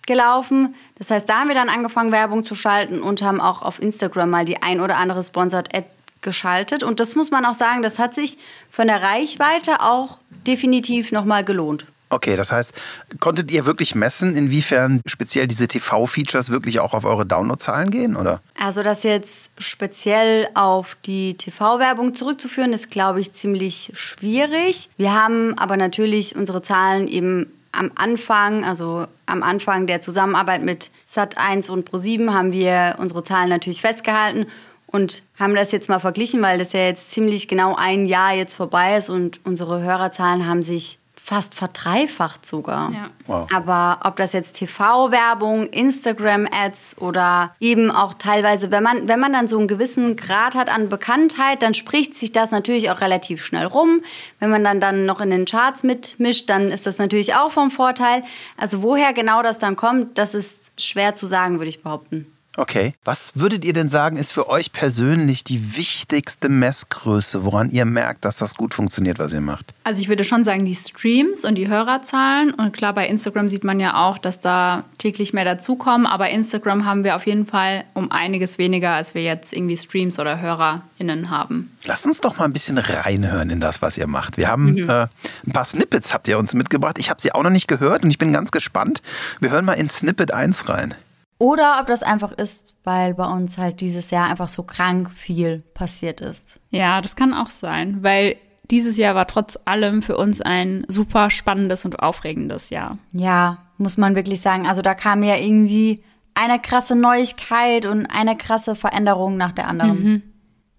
Gelaufen. 0.06 0.74
Das 0.96 1.10
heißt, 1.10 1.28
da 1.28 1.40
haben 1.40 1.48
wir 1.48 1.54
dann 1.54 1.68
angefangen, 1.68 2.12
Werbung 2.12 2.44
zu 2.44 2.54
schalten 2.54 3.00
und 3.00 3.22
haben 3.22 3.40
auch 3.40 3.62
auf 3.62 3.80
Instagram 3.80 4.28
mal 4.28 4.44
die 4.44 4.60
ein 4.62 4.80
oder 4.80 4.96
andere 4.96 5.22
Sponsored 5.22 5.74
Ad 5.74 5.86
geschaltet. 6.22 6.82
Und 6.82 7.00
das 7.00 7.16
muss 7.16 7.30
man 7.30 7.44
auch 7.44 7.54
sagen, 7.54 7.82
das 7.82 7.98
hat 7.98 8.14
sich 8.14 8.38
von 8.70 8.86
der 8.86 9.02
Reichweite 9.02 9.80
auch 9.80 10.18
definitiv 10.46 11.12
nochmal 11.12 11.44
gelohnt. 11.44 11.86
Okay, 12.12 12.36
das 12.36 12.50
heißt, 12.50 12.74
konntet 13.20 13.52
ihr 13.52 13.66
wirklich 13.66 13.94
messen, 13.94 14.36
inwiefern 14.36 15.00
speziell 15.06 15.46
diese 15.46 15.68
TV-Features 15.68 16.50
wirklich 16.50 16.80
auch 16.80 16.92
auf 16.92 17.04
eure 17.04 17.24
Downloadzahlen 17.24 17.92
gehen, 17.92 18.16
oder? 18.16 18.40
Also 18.58 18.82
das 18.82 19.04
jetzt 19.04 19.48
speziell 19.58 20.48
auf 20.54 20.96
die 21.06 21.34
TV-Werbung 21.34 22.16
zurückzuführen, 22.16 22.72
ist, 22.72 22.90
glaube 22.90 23.20
ich, 23.20 23.32
ziemlich 23.34 23.92
schwierig. 23.94 24.90
Wir 24.96 25.14
haben 25.14 25.56
aber 25.56 25.76
natürlich 25.76 26.34
unsere 26.34 26.62
Zahlen 26.62 27.06
eben 27.06 27.52
am 27.70 27.92
Anfang, 27.94 28.64
also 28.64 29.06
am 29.26 29.44
Anfang 29.44 29.86
der 29.86 30.02
Zusammenarbeit 30.02 30.64
mit 30.64 30.90
Sat1 31.08 31.70
und 31.70 31.88
Pro7 31.88 32.32
haben 32.32 32.50
wir 32.50 32.96
unsere 32.98 33.22
Zahlen 33.22 33.48
natürlich 33.48 33.80
festgehalten 33.80 34.46
und 34.92 35.22
haben 35.38 35.54
das 35.54 35.72
jetzt 35.72 35.88
mal 35.88 36.00
verglichen, 36.00 36.42
weil 36.42 36.58
das 36.58 36.72
ja 36.72 36.80
jetzt 36.80 37.12
ziemlich 37.12 37.48
genau 37.48 37.76
ein 37.76 38.06
Jahr 38.06 38.34
jetzt 38.34 38.56
vorbei 38.56 38.96
ist 38.96 39.08
und 39.08 39.40
unsere 39.44 39.82
Hörerzahlen 39.82 40.46
haben 40.46 40.62
sich 40.62 40.98
fast 41.22 41.54
verdreifacht 41.54 42.44
sogar. 42.44 42.90
Ja. 42.92 43.10
Wow. 43.28 43.46
Aber 43.54 44.00
ob 44.02 44.16
das 44.16 44.32
jetzt 44.32 44.54
TV-Werbung, 44.54 45.68
Instagram-Ads 45.68 46.98
oder 46.98 47.54
eben 47.60 47.92
auch 47.92 48.14
teilweise, 48.14 48.72
wenn 48.72 48.82
man, 48.82 49.06
wenn 49.06 49.20
man 49.20 49.32
dann 49.32 49.46
so 49.46 49.56
einen 49.58 49.68
gewissen 49.68 50.16
Grad 50.16 50.56
hat 50.56 50.68
an 50.68 50.88
Bekanntheit, 50.88 51.62
dann 51.62 51.74
spricht 51.74 52.16
sich 52.16 52.32
das 52.32 52.50
natürlich 52.50 52.90
auch 52.90 53.00
relativ 53.00 53.44
schnell 53.44 53.66
rum. 53.66 54.02
Wenn 54.40 54.50
man 54.50 54.64
dann, 54.64 54.80
dann 54.80 55.06
noch 55.06 55.20
in 55.20 55.30
den 55.30 55.44
Charts 55.44 55.84
mitmischt, 55.84 56.50
dann 56.50 56.72
ist 56.72 56.86
das 56.86 56.98
natürlich 56.98 57.34
auch 57.34 57.52
vom 57.52 57.70
Vorteil. 57.70 58.24
Also 58.56 58.82
woher 58.82 59.12
genau 59.12 59.42
das 59.44 59.58
dann 59.58 59.76
kommt, 59.76 60.18
das 60.18 60.34
ist 60.34 60.58
schwer 60.78 61.14
zu 61.14 61.26
sagen, 61.26 61.58
würde 61.58 61.68
ich 61.68 61.82
behaupten. 61.82 62.26
Okay. 62.56 62.94
Was 63.04 63.32
würdet 63.36 63.64
ihr 63.64 63.72
denn 63.72 63.88
sagen, 63.88 64.16
ist 64.16 64.32
für 64.32 64.48
euch 64.48 64.72
persönlich 64.72 65.44
die 65.44 65.76
wichtigste 65.76 66.48
Messgröße, 66.48 67.44
woran 67.44 67.70
ihr 67.70 67.84
merkt, 67.84 68.24
dass 68.24 68.38
das 68.38 68.56
gut 68.56 68.74
funktioniert, 68.74 69.18
was 69.18 69.32
ihr 69.32 69.40
macht? 69.40 69.72
Also 69.84 70.02
ich 70.02 70.08
würde 70.08 70.24
schon 70.24 70.44
sagen, 70.44 70.64
die 70.64 70.74
Streams 70.74 71.44
und 71.44 71.54
die 71.54 71.68
Hörerzahlen. 71.68 72.52
Und 72.52 72.72
klar, 72.72 72.92
bei 72.92 73.06
Instagram 73.06 73.48
sieht 73.48 73.62
man 73.62 73.78
ja 73.78 73.94
auch, 74.04 74.18
dass 74.18 74.40
da 74.40 74.84
täglich 74.98 75.32
mehr 75.32 75.44
dazukommen. 75.44 76.06
Aber 76.06 76.30
Instagram 76.30 76.84
haben 76.84 77.04
wir 77.04 77.14
auf 77.14 77.26
jeden 77.26 77.46
Fall 77.46 77.84
um 77.94 78.10
einiges 78.10 78.58
weniger, 78.58 78.90
als 78.90 79.14
wir 79.14 79.22
jetzt 79.22 79.52
irgendwie 79.52 79.76
Streams 79.76 80.18
oder 80.18 80.40
HörerInnen 80.40 81.30
haben. 81.30 81.70
Lasst 81.84 82.04
uns 82.04 82.20
doch 82.20 82.38
mal 82.38 82.46
ein 82.46 82.52
bisschen 82.52 82.78
reinhören 82.78 83.50
in 83.50 83.60
das, 83.60 83.80
was 83.80 83.96
ihr 83.96 84.08
macht. 84.08 84.36
Wir 84.36 84.48
haben 84.48 84.72
mhm. 84.72 84.90
äh, 84.90 85.06
ein 85.46 85.52
paar 85.52 85.64
Snippets, 85.64 86.12
habt 86.12 86.26
ihr 86.26 86.38
uns 86.38 86.54
mitgebracht. 86.54 86.98
Ich 86.98 87.10
habe 87.10 87.20
sie 87.20 87.32
auch 87.32 87.44
noch 87.44 87.50
nicht 87.50 87.68
gehört 87.68 88.02
und 88.02 88.10
ich 88.10 88.18
bin 88.18 88.32
ganz 88.32 88.50
gespannt. 88.50 89.02
Wir 89.40 89.50
hören 89.50 89.64
mal 89.64 89.74
in 89.74 89.88
Snippet 89.88 90.34
1 90.34 90.68
rein. 90.68 90.94
Oder 91.40 91.78
ob 91.80 91.86
das 91.86 92.02
einfach 92.02 92.32
ist, 92.32 92.76
weil 92.84 93.14
bei 93.14 93.24
uns 93.24 93.56
halt 93.56 93.80
dieses 93.80 94.10
Jahr 94.10 94.28
einfach 94.28 94.46
so 94.46 94.62
krank 94.62 95.10
viel 95.10 95.60
passiert 95.72 96.20
ist. 96.20 96.60
Ja, 96.68 97.00
das 97.00 97.16
kann 97.16 97.32
auch 97.32 97.48
sein, 97.48 98.02
weil 98.02 98.36
dieses 98.70 98.98
Jahr 98.98 99.14
war 99.14 99.26
trotz 99.26 99.58
allem 99.64 100.02
für 100.02 100.18
uns 100.18 100.42
ein 100.42 100.84
super 100.88 101.30
spannendes 101.30 101.86
und 101.86 102.00
aufregendes 102.00 102.68
Jahr. 102.68 102.98
Ja, 103.12 103.56
muss 103.78 103.96
man 103.96 104.14
wirklich 104.16 104.42
sagen. 104.42 104.66
Also 104.66 104.82
da 104.82 104.92
kam 104.92 105.22
ja 105.22 105.36
irgendwie 105.36 106.04
eine 106.34 106.58
krasse 106.58 106.94
Neuigkeit 106.94 107.86
und 107.86 108.04
eine 108.04 108.36
krasse 108.36 108.76
Veränderung 108.76 109.38
nach 109.38 109.52
der 109.52 109.66
anderen. 109.66 110.02
Mhm. 110.04 110.22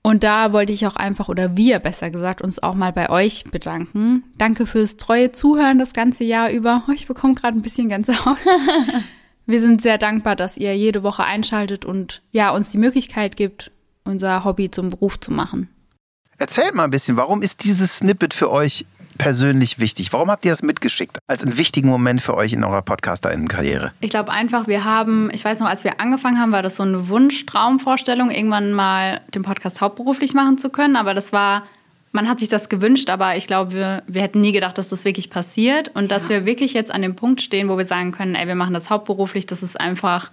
Und 0.04 0.24
da 0.24 0.54
wollte 0.54 0.74
ich 0.74 0.86
auch 0.86 0.96
einfach, 0.96 1.28
oder 1.28 1.58
wir 1.58 1.80
besser 1.80 2.12
gesagt, 2.12 2.44
uns 2.44 2.62
auch 2.62 2.76
mal 2.76 2.94
bei 2.94 3.10
euch 3.10 3.46
bedanken. 3.46 4.26
Danke 4.38 4.68
fürs 4.68 4.98
treue 4.98 5.32
Zuhören 5.32 5.80
das 5.80 5.94
ganze 5.94 6.24
Jahr 6.24 6.52
über. 6.52 6.84
Oh, 6.88 6.92
ich 6.92 7.08
bekomme 7.08 7.34
gerade 7.34 7.58
ein 7.58 7.64
bisschen 7.64 7.90
Gänsehaut. 7.90 8.38
wir 9.52 9.62
sind 9.62 9.82
sehr 9.82 9.98
dankbar, 9.98 10.36
dass 10.36 10.58
ihr 10.58 10.76
jede 10.76 11.04
Woche 11.04 11.24
einschaltet 11.24 11.86
und 11.86 12.22
ja, 12.32 12.50
uns 12.52 12.70
die 12.70 12.78
Möglichkeit 12.78 13.36
gibt, 13.36 13.72
unser 14.04 14.44
Hobby 14.44 14.72
zum 14.72 14.90
Beruf 14.90 15.20
zu 15.20 15.32
machen. 15.32 15.70
Erzählt 16.38 16.74
mal 16.74 16.86
ein 16.86 16.90
bisschen, 16.90 17.18
warum 17.18 17.44
ist 17.44 17.64
dieses 17.64 17.98
Snippet 17.98 18.34
für 18.34 18.50
euch 18.50 18.86
persönlich 19.18 19.78
wichtig? 19.78 20.12
Warum 20.14 20.32
habt 20.32 20.46
ihr 20.46 20.52
das 20.52 20.64
mitgeschickt 20.64 21.20
als 21.28 21.44
einen 21.44 21.58
wichtigen 21.58 21.88
Moment 21.90 22.22
für 22.22 22.36
euch 22.36 22.54
in 22.54 22.64
eurer 22.64 22.82
Podcaster-Karriere? 22.82 23.92
Ich 24.00 24.10
glaube 24.10 24.32
einfach, 24.32 24.66
wir 24.66 24.84
haben, 24.84 25.30
ich 25.32 25.46
weiß 25.46 25.60
noch, 25.60 25.68
als 25.68 25.84
wir 25.84 26.00
angefangen 26.00 26.40
haben, 26.40 26.52
war 26.52 26.64
das 26.64 26.78
so 26.78 26.84
eine 26.84 27.08
Wunsch-Traumvorstellung, 27.08 28.32
irgendwann 28.32 28.74
mal 28.74 29.22
den 29.36 29.44
Podcast 29.44 29.82
hauptberuflich 29.82 30.34
machen 30.34 30.58
zu 30.58 30.70
können. 30.70 30.96
Aber 30.96 31.14
das 31.14 31.32
war 31.32 31.64
man 32.12 32.28
hat 32.28 32.40
sich 32.40 32.50
das 32.50 32.70
gewünscht, 32.70 33.10
aber 33.10 33.36
ich 33.38 33.48
glaube, 33.48 33.74
wir, 33.74 34.04
wir 34.08 34.22
hätten 34.22 34.42
nie 34.42 34.52
gedacht, 34.52 34.78
dass 34.78 34.90
das 34.90 35.06
wirklich 35.06 35.30
passiert 35.30 35.90
und 35.94 36.04
ja. 36.04 36.08
dass 36.10 36.30
wir 36.30 36.46
wirklich 36.46 36.74
jetzt 36.74 36.92
an 36.92 37.02
dem 37.02 37.16
Punkt 37.16 37.42
stehen, 37.42 37.70
wo 37.70 37.78
wir 37.78 37.86
sagen 37.86 38.12
können, 38.12 38.36
ey, 38.36 38.48
wir 38.48 38.56
machen 38.56 38.74
das 38.74 38.90
hauptberuflich, 38.90 39.46
das 39.46 39.64
ist 39.64 39.80
einfach 39.80 40.32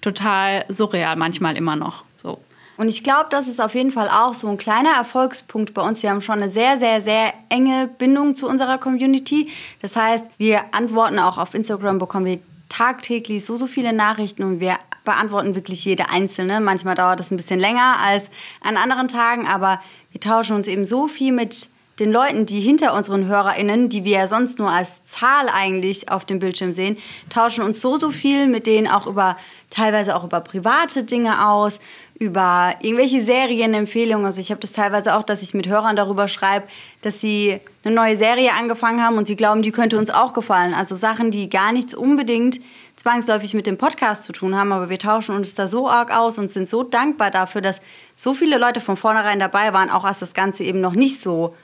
total 0.00 0.64
surreal, 0.68 1.16
manchmal 1.16 1.56
immer 1.56 1.76
noch 1.76 2.04
so. 2.16 2.38
Und 2.76 2.88
ich 2.88 3.02
glaube, 3.02 3.28
das 3.30 3.48
ist 3.48 3.60
auf 3.60 3.74
jeden 3.74 3.90
Fall 3.90 4.08
auch 4.10 4.34
so 4.34 4.48
ein 4.48 4.58
kleiner 4.58 4.90
Erfolgspunkt 4.90 5.72
bei 5.72 5.80
uns. 5.80 6.02
Wir 6.02 6.10
haben 6.10 6.20
schon 6.20 6.42
eine 6.42 6.50
sehr, 6.50 6.78
sehr, 6.78 7.00
sehr 7.00 7.32
enge 7.48 7.88
Bindung 7.98 8.36
zu 8.36 8.46
unserer 8.46 8.76
Community. 8.76 9.48
Das 9.80 9.96
heißt, 9.96 10.26
wir 10.36 10.74
antworten 10.74 11.18
auch 11.18 11.38
auf 11.38 11.54
Instagram, 11.54 11.98
bekommen 11.98 12.26
wir 12.26 12.38
tagtäglich 12.68 13.46
so, 13.46 13.56
so 13.56 13.66
viele 13.66 13.94
Nachrichten 13.94 14.42
und 14.42 14.60
wir 14.60 14.76
beantworten 15.06 15.54
wirklich 15.54 15.84
jede 15.86 16.10
einzelne. 16.10 16.60
Manchmal 16.60 16.96
dauert 16.96 17.20
es 17.20 17.30
ein 17.30 17.38
bisschen 17.38 17.60
länger 17.60 17.96
als 17.98 18.24
an 18.60 18.76
anderen 18.76 19.08
Tagen, 19.08 19.46
aber 19.46 19.80
wir 20.16 20.20
tauschen 20.20 20.56
uns 20.56 20.66
eben 20.66 20.86
so 20.86 21.08
viel 21.08 21.30
mit 21.30 21.68
den 22.00 22.10
Leuten, 22.10 22.46
die 22.46 22.60
hinter 22.60 22.94
unseren 22.94 23.26
HörerInnen, 23.26 23.90
die 23.90 24.04
wir 24.04 24.12
ja 24.12 24.26
sonst 24.26 24.58
nur 24.58 24.70
als 24.70 25.04
Zahl 25.04 25.50
eigentlich 25.50 26.10
auf 26.10 26.24
dem 26.24 26.38
Bildschirm 26.38 26.72
sehen, 26.72 26.96
tauschen 27.28 27.62
uns 27.62 27.82
so, 27.82 27.98
so 27.98 28.10
viel 28.12 28.46
mit 28.46 28.66
denen 28.66 28.86
auch 28.86 29.06
über, 29.06 29.36
teilweise 29.68 30.16
auch 30.16 30.24
über 30.24 30.40
private 30.40 31.04
Dinge 31.04 31.46
aus, 31.46 31.80
über 32.18 32.76
irgendwelche 32.80 33.20
Serienempfehlungen. 33.20 34.24
Also 34.24 34.40
ich 34.40 34.50
habe 34.50 34.60
das 34.62 34.72
teilweise 34.72 35.16
auch, 35.16 35.22
dass 35.22 35.42
ich 35.42 35.52
mit 35.52 35.68
Hörern 35.68 35.96
darüber 35.96 36.28
schreibe, 36.28 36.66
dass 37.02 37.20
sie 37.20 37.60
eine 37.84 37.94
neue 37.94 38.16
Serie 38.16 38.54
angefangen 38.54 39.04
haben 39.04 39.18
und 39.18 39.26
sie 39.26 39.36
glauben, 39.36 39.60
die 39.60 39.70
könnte 39.70 39.98
uns 39.98 40.08
auch 40.08 40.32
gefallen. 40.32 40.72
Also 40.72 40.96
Sachen, 40.96 41.30
die 41.30 41.50
gar 41.50 41.72
nichts 41.72 41.94
unbedingt 41.94 42.58
zwangsläufig 42.96 43.54
mit 43.54 43.66
dem 43.66 43.78
Podcast 43.78 44.24
zu 44.24 44.32
tun 44.32 44.56
haben, 44.56 44.72
aber 44.72 44.88
wir 44.88 44.98
tauschen 44.98 45.34
uns 45.34 45.54
da 45.54 45.68
so 45.68 45.88
arg 45.88 46.10
aus 46.10 46.38
und 46.38 46.50
sind 46.50 46.68
so 46.68 46.82
dankbar 46.82 47.30
dafür, 47.30 47.60
dass 47.60 47.80
so 48.16 48.34
viele 48.34 48.58
Leute 48.58 48.80
von 48.80 48.96
vornherein 48.96 49.38
dabei 49.38 49.72
waren, 49.72 49.90
auch 49.90 50.04
als 50.04 50.18
das 50.18 50.34
Ganze 50.34 50.64
eben 50.64 50.80
noch 50.80 50.94
nicht 50.94 51.22
so 51.22 51.54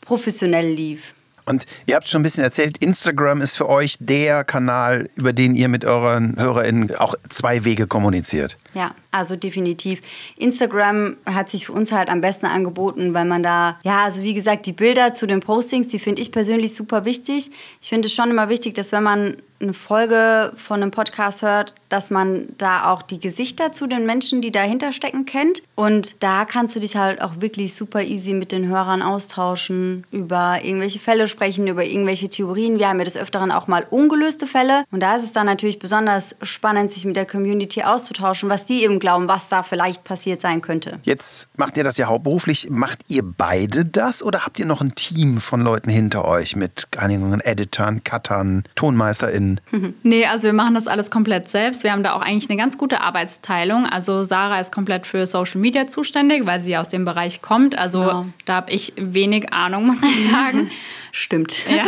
professionell 0.00 0.72
lief. 0.72 1.14
Und 1.46 1.64
ihr 1.86 1.94
habt 1.94 2.08
schon 2.08 2.20
ein 2.20 2.24
bisschen 2.24 2.42
erzählt, 2.42 2.78
Instagram 2.78 3.40
ist 3.40 3.56
für 3.56 3.68
euch 3.68 3.96
der 4.00 4.42
Kanal, 4.42 5.08
über 5.14 5.32
den 5.32 5.54
ihr 5.54 5.68
mit 5.68 5.84
euren 5.84 6.36
HörerInnen 6.36 6.94
auch 6.96 7.14
zwei 7.28 7.64
Wege 7.64 7.86
kommuniziert. 7.86 8.56
Ja, 8.76 8.94
also 9.10 9.36
definitiv. 9.36 10.02
Instagram 10.36 11.16
hat 11.24 11.48
sich 11.48 11.64
für 11.64 11.72
uns 11.72 11.92
halt 11.92 12.10
am 12.10 12.20
besten 12.20 12.44
angeboten, 12.44 13.14
weil 13.14 13.24
man 13.24 13.42
da, 13.42 13.80
ja, 13.84 14.04
also 14.04 14.22
wie 14.22 14.34
gesagt, 14.34 14.66
die 14.66 14.74
Bilder 14.74 15.14
zu 15.14 15.26
den 15.26 15.40
Postings, 15.40 15.88
die 15.88 15.98
finde 15.98 16.20
ich 16.20 16.30
persönlich 16.30 16.76
super 16.76 17.06
wichtig. 17.06 17.50
Ich 17.80 17.88
finde 17.88 18.08
es 18.08 18.14
schon 18.14 18.28
immer 18.28 18.50
wichtig, 18.50 18.74
dass 18.74 18.92
wenn 18.92 19.02
man 19.02 19.38
eine 19.60 19.72
Folge 19.72 20.52
von 20.56 20.82
einem 20.82 20.90
Podcast 20.90 21.42
hört, 21.42 21.74
dass 21.88 22.10
man 22.10 22.48
da 22.58 22.92
auch 22.92 23.02
die 23.02 23.18
Gesichter 23.18 23.72
zu 23.72 23.86
den 23.86 24.04
Menschen, 24.04 24.42
die 24.42 24.50
dahinter 24.50 24.92
stecken, 24.92 25.24
kennt. 25.24 25.62
Und 25.74 26.22
da 26.22 26.44
kannst 26.44 26.76
du 26.76 26.80
dich 26.80 26.96
halt 26.96 27.22
auch 27.22 27.40
wirklich 27.40 27.74
super 27.74 28.02
easy 28.02 28.34
mit 28.34 28.52
den 28.52 28.66
Hörern 28.68 29.02
austauschen, 29.02 30.04
über 30.10 30.58
irgendwelche 30.62 30.98
Fälle 30.98 31.28
sprechen, 31.28 31.66
über 31.68 31.84
irgendwelche 31.84 32.28
Theorien. 32.28 32.78
Wir 32.78 32.88
haben 32.88 32.98
ja 32.98 33.04
des 33.04 33.16
Öfteren 33.16 33.50
auch 33.50 33.66
mal 33.66 33.86
ungelöste 33.88 34.46
Fälle. 34.46 34.84
Und 34.90 35.00
da 35.00 35.16
ist 35.16 35.24
es 35.24 35.32
dann 35.32 35.46
natürlich 35.46 35.78
besonders 35.78 36.34
spannend, 36.42 36.92
sich 36.92 37.04
mit 37.04 37.16
der 37.16 37.26
Community 37.26 37.82
auszutauschen, 37.82 38.50
was 38.50 38.65
die 38.66 38.82
eben 38.82 38.98
glauben, 38.98 39.28
was 39.28 39.48
da 39.48 39.62
vielleicht 39.62 40.04
passiert 40.04 40.40
sein 40.40 40.60
könnte. 40.60 40.98
Jetzt 41.02 41.48
macht 41.56 41.76
ihr 41.76 41.84
das 41.84 41.96
ja 41.96 42.06
hauptberuflich. 42.06 42.68
Macht 42.70 43.00
ihr 43.08 43.22
beide 43.22 43.84
das 43.84 44.22
oder 44.22 44.44
habt 44.44 44.58
ihr 44.58 44.66
noch 44.66 44.80
ein 44.80 44.94
Team 44.94 45.40
von 45.40 45.60
Leuten 45.60 45.90
hinter 45.90 46.24
euch 46.24 46.56
mit 46.56 46.86
einigen 46.96 47.40
Editoren, 47.40 48.04
Cuttern, 48.04 48.64
TonmeisterInnen? 48.74 49.60
Nee, 50.02 50.26
also 50.26 50.44
wir 50.44 50.52
machen 50.52 50.74
das 50.74 50.86
alles 50.86 51.10
komplett 51.10 51.50
selbst. 51.50 51.82
Wir 51.82 51.92
haben 51.92 52.02
da 52.02 52.12
auch 52.12 52.20
eigentlich 52.20 52.48
eine 52.50 52.58
ganz 52.58 52.78
gute 52.78 53.00
Arbeitsteilung. 53.00 53.86
Also 53.86 54.24
Sarah 54.24 54.60
ist 54.60 54.72
komplett 54.72 55.06
für 55.06 55.26
Social 55.26 55.60
Media 55.60 55.86
zuständig, 55.86 56.44
weil 56.46 56.60
sie 56.60 56.76
aus 56.76 56.88
dem 56.88 57.04
Bereich 57.04 57.42
kommt. 57.42 57.76
Also 57.76 58.00
wow. 58.00 58.26
da 58.44 58.54
habe 58.54 58.70
ich 58.70 58.92
wenig 58.96 59.52
Ahnung, 59.52 59.86
muss 59.86 60.02
ich 60.02 60.30
sagen. 60.30 60.70
Stimmt. 61.12 61.60
Ja. 61.68 61.84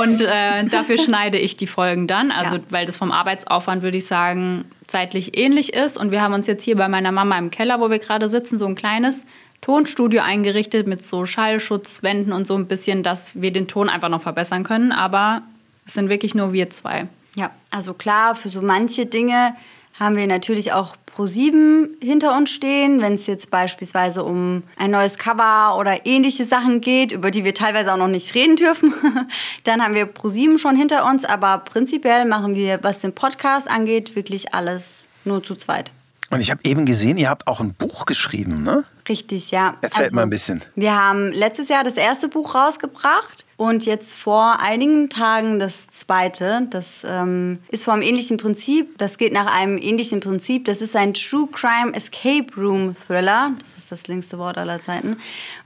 Und 0.00 0.20
äh, 0.20 0.64
dafür 0.64 0.98
schneide 1.02 1.38
ich 1.38 1.56
die 1.56 1.66
Folgen 1.66 2.06
dann. 2.06 2.30
Also, 2.30 2.56
ja. 2.56 2.62
weil 2.70 2.86
das 2.86 2.96
vom 2.96 3.12
Arbeitsaufwand, 3.12 3.82
würde 3.82 3.98
ich 3.98 4.06
sagen, 4.06 4.64
zeitlich 4.86 5.36
ähnlich 5.38 5.74
ist. 5.74 5.96
Und 5.96 6.10
wir 6.10 6.22
haben 6.22 6.34
uns 6.34 6.46
jetzt 6.46 6.64
hier 6.64 6.76
bei 6.76 6.88
meiner 6.88 7.12
Mama 7.12 7.38
im 7.38 7.50
Keller, 7.50 7.80
wo 7.80 7.90
wir 7.90 7.98
gerade 7.98 8.28
sitzen, 8.28 8.58
so 8.58 8.66
ein 8.66 8.74
kleines 8.74 9.24
Tonstudio 9.60 10.22
eingerichtet 10.22 10.86
mit 10.86 11.04
so 11.04 11.26
Schallschutzwänden 11.26 12.32
und 12.32 12.46
so 12.46 12.56
ein 12.56 12.66
bisschen, 12.66 13.02
dass 13.02 13.40
wir 13.40 13.52
den 13.52 13.68
Ton 13.68 13.88
einfach 13.88 14.08
noch 14.08 14.22
verbessern 14.22 14.64
können. 14.64 14.92
Aber 14.92 15.42
es 15.86 15.94
sind 15.94 16.08
wirklich 16.08 16.34
nur 16.34 16.52
wir 16.52 16.70
zwei. 16.70 17.06
Ja, 17.36 17.50
also 17.70 17.94
klar, 17.94 18.34
für 18.34 18.48
so 18.48 18.62
manche 18.62 19.06
Dinge 19.06 19.54
haben 19.98 20.16
wir 20.16 20.26
natürlich 20.26 20.72
auch 20.72 20.96
Pro7 21.16 21.88
hinter 22.02 22.36
uns 22.36 22.50
stehen, 22.50 23.00
wenn 23.00 23.14
es 23.14 23.26
jetzt 23.26 23.50
beispielsweise 23.50 24.24
um 24.24 24.62
ein 24.76 24.90
neues 24.90 25.18
Cover 25.18 25.76
oder 25.78 26.06
ähnliche 26.06 26.44
Sachen 26.44 26.80
geht, 26.80 27.12
über 27.12 27.30
die 27.30 27.44
wir 27.44 27.54
teilweise 27.54 27.92
auch 27.92 27.98
noch 27.98 28.08
nicht 28.08 28.34
reden 28.34 28.56
dürfen. 28.56 28.94
Dann 29.64 29.82
haben 29.82 29.94
wir 29.94 30.06
Pro7 30.12 30.58
schon 30.58 30.76
hinter 30.76 31.04
uns, 31.04 31.24
aber 31.24 31.58
prinzipiell 31.58 32.24
machen 32.24 32.54
wir, 32.54 32.82
was 32.82 33.00
den 33.00 33.14
Podcast 33.14 33.70
angeht, 33.70 34.16
wirklich 34.16 34.54
alles 34.54 34.84
nur 35.24 35.42
zu 35.42 35.56
zweit. 35.56 35.90
Und 36.30 36.40
ich 36.40 36.50
habe 36.50 36.60
eben 36.64 36.86
gesehen, 36.86 37.18
ihr 37.18 37.28
habt 37.28 37.48
auch 37.48 37.60
ein 37.60 37.74
Buch 37.74 38.06
geschrieben, 38.06 38.62
ne? 38.62 38.84
Richtig, 39.08 39.50
ja. 39.50 39.76
Erzählt 39.80 40.04
also, 40.04 40.14
mal 40.16 40.22
ein 40.22 40.30
bisschen. 40.30 40.62
Wir 40.76 40.96
haben 40.96 41.32
letztes 41.32 41.68
Jahr 41.68 41.82
das 41.82 41.96
erste 41.96 42.28
Buch 42.28 42.54
rausgebracht 42.54 43.44
und 43.60 43.84
jetzt 43.84 44.14
vor 44.14 44.58
einigen 44.58 45.10
Tagen 45.10 45.58
das 45.58 45.86
zweite. 45.88 46.66
Das 46.70 47.04
ähm, 47.06 47.58
ist 47.68 47.84
vom 47.84 48.00
ähnlichen 48.00 48.38
Prinzip. 48.38 48.96
Das 48.96 49.18
geht 49.18 49.34
nach 49.34 49.54
einem 49.54 49.76
ähnlichen 49.76 50.20
Prinzip. 50.20 50.64
Das 50.64 50.80
ist 50.80 50.96
ein 50.96 51.12
True 51.12 51.46
Crime 51.52 51.92
Escape 51.92 52.46
Room 52.56 52.96
Thriller. 53.06 53.52
Das 53.60 53.76
ist 53.76 53.92
das 53.92 54.06
längste 54.06 54.38
Wort 54.38 54.56
aller 54.56 54.82
Zeiten. 54.82 55.18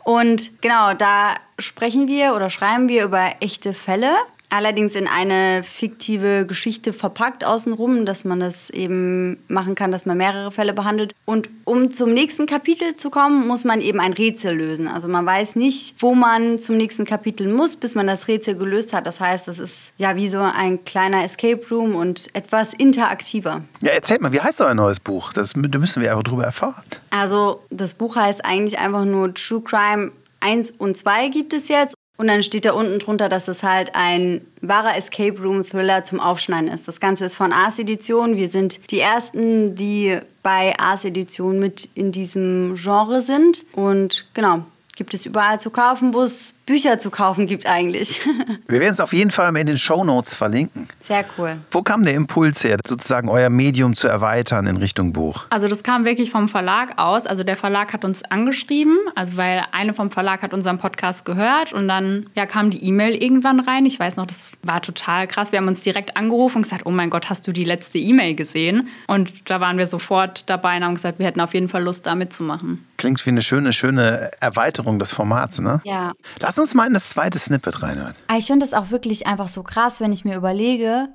Und 0.02 0.60
genau, 0.60 0.94
da 0.94 1.36
sprechen 1.60 2.08
wir 2.08 2.34
oder 2.34 2.50
schreiben 2.50 2.88
wir 2.88 3.04
über 3.04 3.30
echte 3.38 3.72
Fälle 3.72 4.10
allerdings 4.54 4.94
in 4.94 5.08
eine 5.08 5.64
fiktive 5.64 6.46
Geschichte 6.46 6.92
verpackt 6.92 7.44
außenrum, 7.44 8.06
dass 8.06 8.24
man 8.24 8.38
das 8.40 8.70
eben 8.70 9.38
machen 9.48 9.74
kann, 9.74 9.90
dass 9.90 10.06
man 10.06 10.16
mehrere 10.16 10.52
Fälle 10.52 10.72
behandelt. 10.72 11.12
Und 11.24 11.50
um 11.64 11.90
zum 11.90 12.12
nächsten 12.12 12.46
Kapitel 12.46 12.94
zu 12.94 13.10
kommen, 13.10 13.48
muss 13.48 13.64
man 13.64 13.80
eben 13.80 13.98
ein 13.98 14.12
Rätsel 14.12 14.56
lösen. 14.56 14.86
Also 14.86 15.08
man 15.08 15.26
weiß 15.26 15.56
nicht, 15.56 15.96
wo 15.98 16.14
man 16.14 16.60
zum 16.60 16.76
nächsten 16.76 17.04
Kapitel 17.04 17.52
muss, 17.52 17.74
bis 17.74 17.94
man 17.94 18.06
das 18.06 18.28
Rätsel 18.28 18.56
gelöst 18.56 18.92
hat. 18.92 19.06
Das 19.06 19.18
heißt, 19.18 19.48
das 19.48 19.58
ist 19.58 19.90
ja 19.98 20.14
wie 20.14 20.28
so 20.28 20.38
ein 20.38 20.84
kleiner 20.84 21.24
Escape 21.24 21.60
Room 21.70 21.96
und 21.96 22.34
etwas 22.34 22.74
interaktiver. 22.74 23.62
Ja, 23.82 23.90
erzählt 23.90 24.20
mal, 24.20 24.32
wie 24.32 24.40
heißt 24.40 24.60
euer 24.60 24.74
neues 24.74 25.00
Buch? 25.00 25.32
Das, 25.32 25.54
da 25.56 25.78
müssen 25.78 26.00
wir 26.00 26.10
einfach 26.10 26.22
drüber 26.22 26.44
erfahren. 26.44 26.84
Also 27.10 27.62
das 27.70 27.94
Buch 27.94 28.14
heißt 28.14 28.44
eigentlich 28.44 28.78
einfach 28.78 29.04
nur 29.04 29.34
True 29.34 29.62
Crime 29.62 30.12
1 30.40 30.72
und 30.72 30.96
2 30.96 31.28
gibt 31.28 31.52
es 31.52 31.68
jetzt. 31.68 31.93
Und 32.16 32.28
dann 32.28 32.44
steht 32.44 32.64
da 32.64 32.72
unten 32.72 33.00
drunter, 33.00 33.28
dass 33.28 33.48
es 33.48 33.62
halt 33.64 33.94
ein 33.94 34.46
wahrer 34.60 34.96
Escape 34.96 35.40
Room 35.42 35.64
Thriller 35.64 36.04
zum 36.04 36.20
Aufschneiden 36.20 36.68
ist. 36.68 36.86
Das 36.86 37.00
Ganze 37.00 37.24
ist 37.24 37.34
von 37.34 37.52
Ars 37.52 37.78
Edition. 37.80 38.36
Wir 38.36 38.48
sind 38.48 38.90
die 38.92 39.00
ersten, 39.00 39.74
die 39.74 40.20
bei 40.42 40.78
Ars 40.78 41.04
Edition 41.04 41.58
mit 41.58 41.88
in 41.94 42.12
diesem 42.12 42.76
Genre 42.76 43.20
sind. 43.20 43.64
Und 43.72 44.26
genau, 44.32 44.64
gibt 44.96 45.14
es 45.14 45.26
überall 45.26 45.60
zu 45.60 45.70
kaufen, 45.70 46.14
wo 46.14 46.22
es 46.22 46.54
Bücher 46.66 46.98
zu 46.98 47.10
kaufen 47.10 47.46
gibt 47.46 47.66
eigentlich. 47.66 48.20
Wir 48.68 48.80
werden 48.80 48.94
es 48.94 49.00
auf 49.00 49.12
jeden 49.12 49.30
Fall 49.30 49.54
in 49.56 49.66
den 49.66 49.76
Show 49.76 50.02
Notes 50.04 50.34
verlinken. 50.34 50.88
Sehr 51.02 51.24
cool. 51.36 51.58
Wo 51.70 51.82
kam 51.82 52.04
der 52.04 52.14
Impuls 52.14 52.64
her, 52.64 52.78
sozusagen 52.86 53.28
euer 53.28 53.50
Medium 53.50 53.94
zu 53.94 54.08
erweitern 54.08 54.66
in 54.66 54.76
Richtung 54.78 55.12
Buch? 55.12 55.46
Also 55.50 55.68
das 55.68 55.82
kam 55.82 56.04
wirklich 56.04 56.30
vom 56.30 56.48
Verlag 56.48 56.98
aus. 56.98 57.26
Also 57.26 57.44
der 57.44 57.56
Verlag 57.56 57.92
hat 57.92 58.04
uns 58.04 58.22
angeschrieben, 58.22 58.96
also 59.14 59.36
weil 59.36 59.64
eine 59.72 59.92
vom 59.92 60.10
Verlag 60.10 60.42
hat 60.42 60.54
unseren 60.54 60.78
Podcast 60.78 61.24
gehört 61.24 61.72
und 61.72 61.86
dann 61.86 62.26
ja, 62.34 62.46
kam 62.46 62.70
die 62.70 62.82
E-Mail 62.84 63.14
irgendwann 63.14 63.60
rein. 63.60 63.84
Ich 63.84 64.00
weiß 64.00 64.16
noch, 64.16 64.26
das 64.26 64.52
war 64.62 64.80
total 64.80 65.26
krass. 65.26 65.52
Wir 65.52 65.58
haben 65.58 65.68
uns 65.68 65.82
direkt 65.82 66.16
angerufen 66.16 66.58
und 66.58 66.62
gesagt, 66.62 66.86
oh 66.86 66.90
mein 66.90 67.10
Gott, 67.10 67.28
hast 67.28 67.46
du 67.46 67.52
die 67.52 67.64
letzte 67.64 67.98
E-Mail 67.98 68.34
gesehen? 68.34 68.88
Und 69.06 69.50
da 69.50 69.60
waren 69.60 69.76
wir 69.76 69.86
sofort 69.86 70.48
dabei 70.48 70.78
und 70.78 70.84
haben 70.84 70.94
gesagt, 70.94 71.18
wir 71.18 71.26
hätten 71.26 71.40
auf 71.40 71.52
jeden 71.52 71.68
Fall 71.68 71.82
Lust, 71.82 72.06
da 72.06 72.14
mitzumachen. 72.14 72.84
Klingt 72.96 73.24
wie 73.26 73.30
eine 73.30 73.42
schöne, 73.42 73.72
schöne 73.72 74.30
Erweiterung 74.40 74.98
des 74.98 75.12
Formats, 75.12 75.60
ne? 75.60 75.80
Ja. 75.84 76.12
Lass 76.40 76.58
uns 76.58 76.74
mal 76.74 76.86
in 76.86 76.94
das 76.94 77.10
zweite 77.10 77.38
Snippet 77.38 77.82
reinhören. 77.82 78.14
Ah, 78.28 78.36
ich 78.36 78.46
finde 78.46 78.64
das 78.64 78.74
auch 78.74 78.90
wirklich 78.90 79.26
einfach 79.26 79.48
so 79.48 79.62
krass, 79.62 80.00
wenn 80.00 80.12
ich 80.12 80.24
mir 80.24 80.36
überlege, 80.36 81.08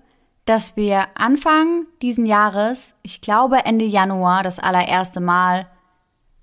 dass 0.45 0.75
wir 0.75 1.07
Anfang 1.15 1.85
diesen 2.01 2.25
Jahres, 2.25 2.95
ich 3.01 3.21
glaube 3.21 3.65
Ende 3.65 3.85
Januar, 3.85 4.43
das 4.43 4.59
allererste 4.59 5.19
Mal 5.19 5.67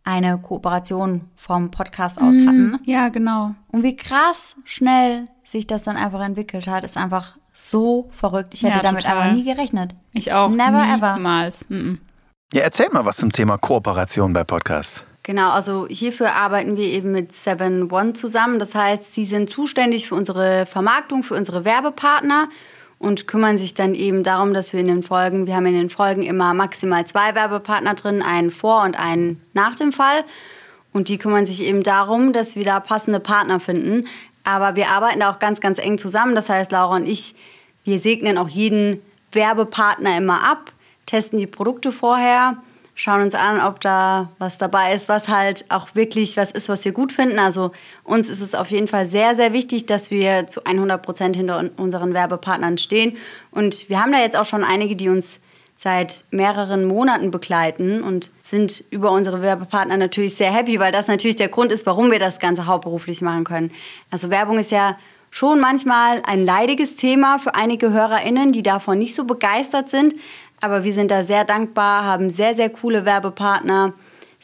eine 0.05 0.39
Kooperation 0.39 1.23
vom 1.35 1.73
Podcast 1.73 2.21
aus 2.21 2.37
mhm. 2.37 2.49
hatten. 2.49 2.79
Ja, 2.85 3.09
genau. 3.09 3.55
Und 3.73 3.83
wie 3.83 3.97
krass 3.97 4.55
schnell 4.65 5.27
sich 5.43 5.67
das 5.67 5.83
dann 5.83 5.97
einfach 5.97 6.23
entwickelt 6.23 6.69
hat, 6.69 6.85
ist 6.85 6.97
einfach 6.97 7.37
so 7.53 8.11
verrückt. 8.13 8.55
Ich 8.55 8.63
hätte 8.63 8.77
ja, 8.77 8.83
damit 8.83 9.05
einfach 9.05 9.33
nie 9.33 9.43
gerechnet. 9.43 9.95
Ich 10.13 10.33
auch. 10.33 10.51
Never 10.51 10.85
Niemals. 10.85 11.63
ever. 11.63 11.75
Mhm. 11.75 11.99
Ja, 12.53 12.63
erzähl 12.63 12.89
mal 12.93 13.05
was 13.05 13.17
zum 13.17 13.33
Thema 13.33 13.59
Kooperation 13.59 14.33
bei 14.33 14.45
Podcasts. 14.45 15.05
Genau, 15.27 15.51
also 15.51 15.89
hierfür 15.89 16.37
arbeiten 16.37 16.77
wir 16.77 16.85
eben 16.85 17.11
mit 17.11 17.33
Seven 17.33 17.91
One 17.91 18.13
zusammen. 18.13 18.61
Das 18.61 18.77
heißt, 18.77 19.13
sie 19.13 19.25
sind 19.25 19.51
zuständig 19.51 20.07
für 20.07 20.15
unsere 20.15 20.67
Vermarktung, 20.67 21.25
für 21.25 21.35
unsere 21.35 21.65
Werbepartner 21.65 22.49
und 23.01 23.27
kümmern 23.27 23.59
sich 23.59 23.75
dann 23.75 23.97
eben 23.97 24.23
darum, 24.23 24.55
dass 24.55 24.73
wir 24.73 24.79
in 24.79 24.87
den 24.87 25.03
Folgen, 25.03 25.49
wir 25.49 25.57
haben 25.57 25.67
in 25.67 25.75
den 25.75 25.91
Folgen 25.91 26.23
immer 26.23 26.55
maximal 26.55 27.05
zwei 27.09 27.35
Werbepartner 27.35 27.95
drin, 27.95 28.23
einen 28.23 28.53
vor 28.53 28.85
und 28.85 28.97
einen 28.97 29.43
nach 29.53 29.75
dem 29.75 29.93
Fall. 29.93 30.23
Und 30.93 31.09
die 31.09 31.19
kümmern 31.19 31.45
sich 31.45 31.61
eben 31.61 31.83
darum, 31.83 32.33
dass 32.33 32.55
wir 32.55 32.65
da 32.65 32.79
passende 32.79 33.19
Partner 33.19 33.59
finden. 33.59 34.07
Aber 34.45 34.77
wir 34.77 34.91
arbeiten 34.91 35.19
da 35.19 35.33
auch 35.33 35.41
ganz, 35.41 35.61
ganz 35.61 35.81
eng 35.81 35.99
zusammen. 35.99 36.37
Das 36.37 36.49
heißt, 36.49 36.71
Laura 36.71 36.95
und 36.95 37.07
ich, 37.09 37.35
wir 37.83 37.99
segnen 37.99 38.39
auch 38.39 38.49
jeden 38.49 39.03
Werbepartner 39.33 40.19
immer 40.19 40.45
ab, 40.49 40.73
testen 41.05 41.41
die 41.41 41.49
Produkte 41.49 41.91
vorher 41.91 42.59
schauen 42.97 43.21
uns 43.21 43.35
an, 43.35 43.61
ob 43.61 43.81
da 43.81 44.31
was 44.39 44.59
dabei 44.59 44.95
ist, 44.95 45.09
was 45.09 45.29
halt 45.29 45.67
auch 45.69 45.95
wirklich 45.95 46.37
was 46.37 46.51
ist, 46.51 46.69
was 46.69 46.85
wir 46.85 46.93
gut 46.93 47.13
finden. 47.13 47.39
Also 47.39 47.71
uns 48.03 48.31
ist 48.31 48.41
es 48.41 48.55
auf 48.55 48.71
jeden 48.71 48.89
Fall 48.89 49.07
sehr, 49.07 49.37
sehr 49.37 49.53
wichtig, 49.53 49.87
dass 49.87 50.11
wir 50.11 50.49
zu 50.49 50.65
100 50.65 51.03
Prozent 51.03 51.37
hinter 51.37 51.71
unseren 51.77 52.15
Werbepartnern 52.15 52.79
stehen. 52.79 53.17
Und 53.51 53.89
wir 53.91 54.03
haben 54.03 54.13
da 54.13 54.19
jetzt 54.19 54.37
auch 54.37 54.47
schon 54.47 54.65
einige, 54.65 54.97
die 54.97 55.11
uns 55.11 55.39
seit 55.79 56.25
mehreren 56.31 56.87
Monaten 56.87 57.31
begleiten 57.31 58.03
und 58.03 58.31
sind 58.43 58.83
über 58.91 59.11
unsere 59.13 59.43
Werbepartner 59.43 59.99
natürlich 59.99 60.35
sehr 60.35 60.51
happy, 60.51 60.81
weil 60.81 60.91
das 60.91 61.07
natürlich 61.07 61.37
der 61.37 61.49
Grund 61.49 61.73
ist, 61.73 61.85
warum 61.85 62.11
wir 62.11 62.19
das 62.19 62.39
Ganze 62.39 62.65
hauptberuflich 62.67 63.21
machen 63.21 63.45
können. 63.45 63.71
Also 64.11 64.31
Werbung 64.31 64.59
ist 64.59 64.71
ja 64.71 64.97
schon 65.31 65.61
manchmal 65.61 66.23
ein 66.25 66.47
leidiges 66.47 66.97
Thema 66.97 67.39
für 67.39 67.55
einige 67.55 67.93
HörerInnen, 67.93 68.53
die 68.53 68.63
davon 68.63 68.99
nicht 68.99 69.15
so 69.15 69.25
begeistert 69.25 69.91
sind. 69.91 70.15
Aber 70.67 70.83
wir 70.83 70.93
sind 70.93 71.13
da 71.13 71.23
sehr 71.23 71.45
dankbar, 71.45 72.05
haben 72.05 72.29
sehr, 72.29 72.57
sehr 72.57 72.71
coole 72.71 73.05
Werbepartner 73.05 73.95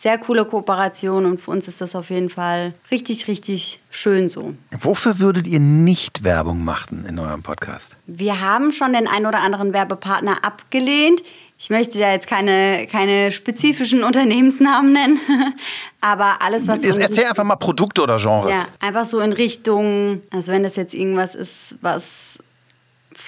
sehr 0.02 0.18
coole 0.18 0.44
Kooperation 0.44 1.26
und 1.26 1.40
für 1.40 1.52
uns 1.52 1.68
ist 1.68 1.80
das 1.80 1.94
auf 1.94 2.10
jeden 2.10 2.28
Fall 2.28 2.74
richtig, 2.90 3.28
richtig 3.28 3.80
schön 3.88 4.28
so. 4.28 4.54
Wofür 4.80 5.20
würdet 5.20 5.46
ihr 5.46 5.60
nicht 5.60 6.24
Werbung 6.24 6.64
machen 6.64 7.06
in 7.06 7.20
eurem 7.20 7.44
Podcast? 7.44 7.96
Wir 8.06 8.40
haben 8.40 8.72
schon 8.72 8.94
den 8.94 9.06
ein 9.06 9.26
oder 9.26 9.38
anderen 9.38 9.72
Werbepartner 9.72 10.44
abgelehnt. 10.44 11.22
Ich 11.56 11.70
möchte 11.70 12.00
da 12.00 12.10
jetzt 12.10 12.26
keine, 12.26 12.88
keine 12.90 13.30
spezifischen 13.30 14.02
Unternehmensnamen 14.02 14.92
nennen, 14.92 15.20
aber 16.00 16.42
alles, 16.42 16.66
was. 16.66 16.82
Jetzt 16.82 16.98
erzähl 16.98 17.26
einfach 17.26 17.44
mal 17.44 17.54
Produkte 17.54 18.02
oder 18.02 18.16
Genres. 18.16 18.50
Ja, 18.50 18.66
einfach 18.80 19.04
so 19.04 19.20
in 19.20 19.32
Richtung, 19.32 20.22
also 20.30 20.50
wenn 20.50 20.64
das 20.64 20.74
jetzt 20.74 20.94
irgendwas 20.94 21.36
ist, 21.36 21.76
was 21.80 22.31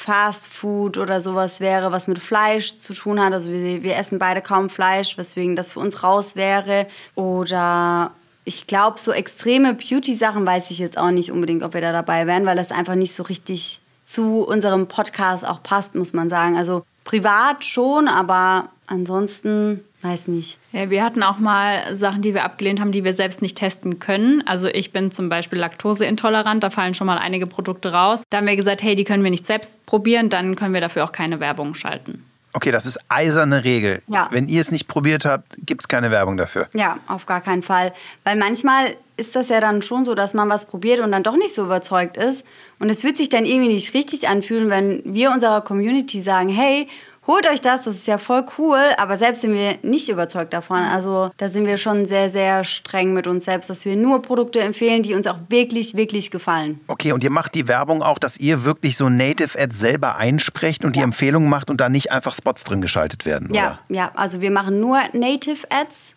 Fast 0.04 0.48
Food 0.48 0.98
oder 0.98 1.22
sowas 1.22 1.60
wäre, 1.60 1.90
was 1.90 2.08
mit 2.08 2.18
Fleisch 2.18 2.78
zu 2.78 2.92
tun 2.92 3.18
hat. 3.18 3.32
Also 3.32 3.50
wir, 3.50 3.82
wir 3.82 3.96
essen 3.96 4.18
beide 4.18 4.42
kaum 4.42 4.68
Fleisch, 4.68 5.16
weswegen 5.16 5.56
das 5.56 5.72
für 5.72 5.80
uns 5.80 6.02
raus 6.02 6.36
wäre. 6.36 6.86
Oder 7.14 8.10
ich 8.44 8.66
glaube, 8.66 9.00
so 9.00 9.12
extreme 9.12 9.72
Beauty-Sachen 9.72 10.46
weiß 10.46 10.70
ich 10.70 10.78
jetzt 10.78 10.98
auch 10.98 11.10
nicht 11.10 11.32
unbedingt, 11.32 11.62
ob 11.62 11.72
wir 11.72 11.80
da 11.80 11.90
dabei 11.90 12.26
wären, 12.26 12.44
weil 12.44 12.56
das 12.56 12.70
einfach 12.70 12.96
nicht 12.96 13.14
so 13.14 13.22
richtig 13.22 13.80
zu 14.04 14.46
unserem 14.46 14.88
Podcast 14.88 15.46
auch 15.46 15.62
passt, 15.62 15.94
muss 15.94 16.12
man 16.12 16.28
sagen. 16.28 16.58
Also 16.58 16.84
privat 17.04 17.64
schon, 17.64 18.08
aber 18.08 18.68
ansonsten 18.86 19.84
Weiß 20.04 20.28
nicht. 20.28 20.58
Ja, 20.72 20.90
wir 20.90 21.02
hatten 21.02 21.22
auch 21.22 21.38
mal 21.38 21.96
Sachen, 21.96 22.20
die 22.20 22.34
wir 22.34 22.44
abgelehnt 22.44 22.78
haben, 22.78 22.92
die 22.92 23.04
wir 23.04 23.14
selbst 23.14 23.40
nicht 23.40 23.56
testen 23.56 24.00
können. 24.00 24.46
Also 24.46 24.68
ich 24.68 24.92
bin 24.92 25.10
zum 25.10 25.30
Beispiel 25.30 25.58
laktoseintolerant, 25.58 26.62
da 26.62 26.68
fallen 26.68 26.92
schon 26.92 27.06
mal 27.06 27.16
einige 27.16 27.46
Produkte 27.46 27.90
raus. 27.90 28.22
Da 28.28 28.36
haben 28.36 28.46
wir 28.46 28.54
gesagt, 28.54 28.82
hey, 28.82 28.96
die 28.96 29.04
können 29.04 29.24
wir 29.24 29.30
nicht 29.30 29.46
selbst 29.46 29.84
probieren, 29.86 30.28
dann 30.28 30.56
können 30.56 30.74
wir 30.74 30.82
dafür 30.82 31.04
auch 31.04 31.12
keine 31.12 31.40
Werbung 31.40 31.74
schalten. 31.74 32.22
Okay, 32.52 32.70
das 32.70 32.84
ist 32.84 32.98
eiserne 33.08 33.64
Regel. 33.64 34.02
Ja. 34.06 34.28
Wenn 34.30 34.46
ihr 34.46 34.60
es 34.60 34.70
nicht 34.70 34.88
probiert 34.88 35.24
habt, 35.24 35.56
gibt 35.64 35.80
es 35.80 35.88
keine 35.88 36.10
Werbung 36.10 36.36
dafür. 36.36 36.68
Ja, 36.74 36.98
auf 37.06 37.24
gar 37.24 37.40
keinen 37.40 37.62
Fall. 37.62 37.94
Weil 38.24 38.36
manchmal 38.36 38.94
ist 39.16 39.34
das 39.34 39.48
ja 39.48 39.62
dann 39.62 39.80
schon 39.80 40.04
so, 40.04 40.14
dass 40.14 40.34
man 40.34 40.50
was 40.50 40.66
probiert 40.66 41.00
und 41.00 41.12
dann 41.12 41.22
doch 41.22 41.36
nicht 41.36 41.54
so 41.54 41.64
überzeugt 41.64 42.18
ist. 42.18 42.44
Und 42.78 42.90
es 42.90 43.04
wird 43.04 43.16
sich 43.16 43.28
dann 43.28 43.44
irgendwie 43.44 43.72
nicht 43.72 43.94
richtig 43.94 44.28
anfühlen, 44.28 44.70
wenn 44.70 45.02
wir 45.04 45.30
unserer 45.30 45.60
Community 45.60 46.22
sagen, 46.22 46.48
hey, 46.48 46.88
holt 47.26 47.46
euch 47.46 47.60
das, 47.60 47.82
das 47.82 47.96
ist 47.96 48.06
ja 48.06 48.18
voll 48.18 48.44
cool, 48.58 48.78
aber 48.96 49.16
selbst 49.16 49.42
sind 49.42 49.54
wir 49.54 49.78
nicht 49.82 50.08
überzeugt 50.08 50.52
davon. 50.52 50.78
Also 50.78 51.30
da 51.36 51.48
sind 51.48 51.66
wir 51.66 51.76
schon 51.76 52.06
sehr, 52.06 52.30
sehr 52.30 52.64
streng 52.64 53.14
mit 53.14 53.26
uns 53.26 53.44
selbst, 53.44 53.70
dass 53.70 53.84
wir 53.84 53.96
nur 53.96 54.22
Produkte 54.22 54.60
empfehlen, 54.60 55.02
die 55.02 55.14
uns 55.14 55.26
auch 55.26 55.38
wirklich, 55.48 55.96
wirklich 55.96 56.30
gefallen. 56.30 56.80
Okay, 56.86 57.12
und 57.12 57.24
ihr 57.24 57.30
macht 57.30 57.54
die 57.54 57.68
Werbung 57.68 58.02
auch, 58.02 58.18
dass 58.18 58.36
ihr 58.36 58.64
wirklich 58.64 58.96
so 58.96 59.08
Native 59.08 59.58
Ads 59.58 59.78
selber 59.78 60.16
einsprecht 60.16 60.84
und 60.84 60.96
ja. 60.96 61.00
die 61.00 61.04
Empfehlungen 61.04 61.48
macht 61.48 61.70
und 61.70 61.80
da 61.80 61.88
nicht 61.88 62.12
einfach 62.12 62.34
Spots 62.34 62.64
drin 62.64 62.80
geschaltet 62.80 63.24
werden, 63.24 63.52
ja, 63.54 63.66
oder? 63.66 63.78
Ja, 63.88 64.12
also 64.14 64.40
wir 64.40 64.50
machen 64.50 64.80
nur 64.80 64.98
Native 65.12 65.66
Ads. 65.70 66.13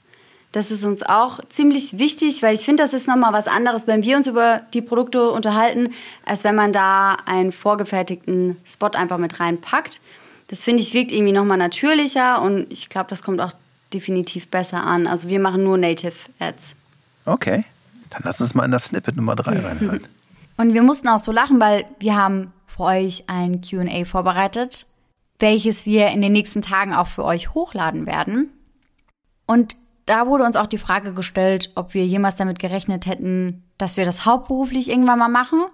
Das 0.58 0.72
ist 0.72 0.84
uns 0.86 1.04
auch 1.04 1.40
ziemlich 1.50 2.00
wichtig, 2.00 2.42
weil 2.42 2.56
ich 2.56 2.62
finde, 2.62 2.82
das 2.82 2.96
ist 2.96 3.08
nochmal 3.08 3.32
was 3.32 3.46
anderes, 3.46 3.86
wenn 3.86 4.02
wir 4.02 4.18
uns 4.18 4.26
über 4.26 4.64
die 4.74 4.82
Produkte 4.82 5.30
unterhalten, 5.30 5.94
als 6.26 6.44
wenn 6.44 6.56
man 6.56 6.74
da 6.74 7.16
einen 7.28 7.52
vorgefertigten 7.52 8.58
Spot 8.66 8.88
einfach 8.88 9.20
mit 9.20 9.40
reinpackt. 9.40 10.02
Das 10.48 10.64
finde 10.64 10.82
ich 10.82 10.96
wirkt 10.96 11.12
irgendwie 11.12 11.32
nochmal 11.32 11.60
natürlicher 11.60 12.42
und 12.42 12.74
ich 12.74 12.90
glaube, 12.90 13.08
das 13.12 13.22
kommt 13.22 13.40
auch 13.40 13.54
definitiv 13.94 14.48
besser 14.48 14.84
an. 14.84 15.06
Also 15.06 15.28
wir 15.28 15.40
machen 15.40 15.64
nur 15.64 15.78
Native 15.78 16.16
Ads. 16.40 16.76
Okay, 17.26 17.64
dann 18.10 18.24
lass 18.24 18.42
uns 18.42 18.56
mal 18.56 18.66
in 18.66 18.72
das 18.72 18.86
Snippet 18.86 19.16
Nummer 19.16 19.36
3 19.36 19.60
reinhören. 19.60 20.08
Und 20.58 20.74
wir 20.74 20.82
mussten 20.82 21.08
auch 21.08 21.20
so 21.20 21.32
lachen, 21.32 21.62
weil 21.62 21.86
wir 22.00 22.16
haben 22.16 22.52
für 22.66 22.82
euch 22.82 23.26
ein 23.28 23.62
QA 23.62 24.06
vorbereitet, 24.06 24.88
welches 25.38 25.86
wir 25.86 26.08
in 26.08 26.24
den 26.24 26.32
nächsten 26.32 26.64
Tagen 26.64 26.96
auch 26.96 27.06
für 27.06 27.24
euch 27.24 27.54
hochladen 27.54 28.08
werden. 28.08 28.50
Und 29.46 29.76
da 30.08 30.26
wurde 30.26 30.46
uns 30.46 30.56
auch 30.56 30.66
die 30.66 30.78
Frage 30.80 31.14
gestellt, 31.14 31.72
ob 31.76 31.94
wir 31.94 32.06
jemals 32.06 32.36
damit 32.36 32.58
gerechnet 32.58 33.06
hätten, 33.06 33.64
dass 33.78 33.98
wir 33.98 34.06
das 34.06 34.26
hauptberuflich 34.26 34.90
irgendwann 34.90 35.20
mal 35.20 35.28
machen. 35.28 35.66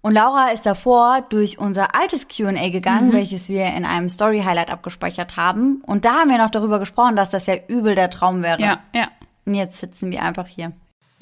Und 0.00 0.14
Laura 0.14 0.48
ist 0.48 0.66
davor 0.66 1.24
durch 1.28 1.58
unser 1.58 1.94
altes 1.94 2.26
QA 2.26 2.70
gegangen, 2.70 3.10
mhm. 3.10 3.12
welches 3.12 3.48
wir 3.48 3.66
in 3.66 3.84
einem 3.84 4.08
Story-Highlight 4.08 4.70
abgespeichert 4.70 5.36
haben. 5.36 5.80
Und 5.86 6.04
da 6.04 6.14
haben 6.14 6.30
wir 6.30 6.38
noch 6.38 6.50
darüber 6.50 6.80
gesprochen, 6.80 7.14
dass 7.14 7.30
das 7.30 7.46
ja 7.46 7.54
übel 7.68 7.94
der 7.94 8.10
Traum 8.10 8.42
wäre. 8.42 8.60
Ja, 8.60 8.80
ja. 8.92 9.08
Und 9.44 9.54
jetzt 9.54 9.78
sitzen 9.78 10.10
wir 10.10 10.22
einfach 10.22 10.48
hier. 10.48 10.72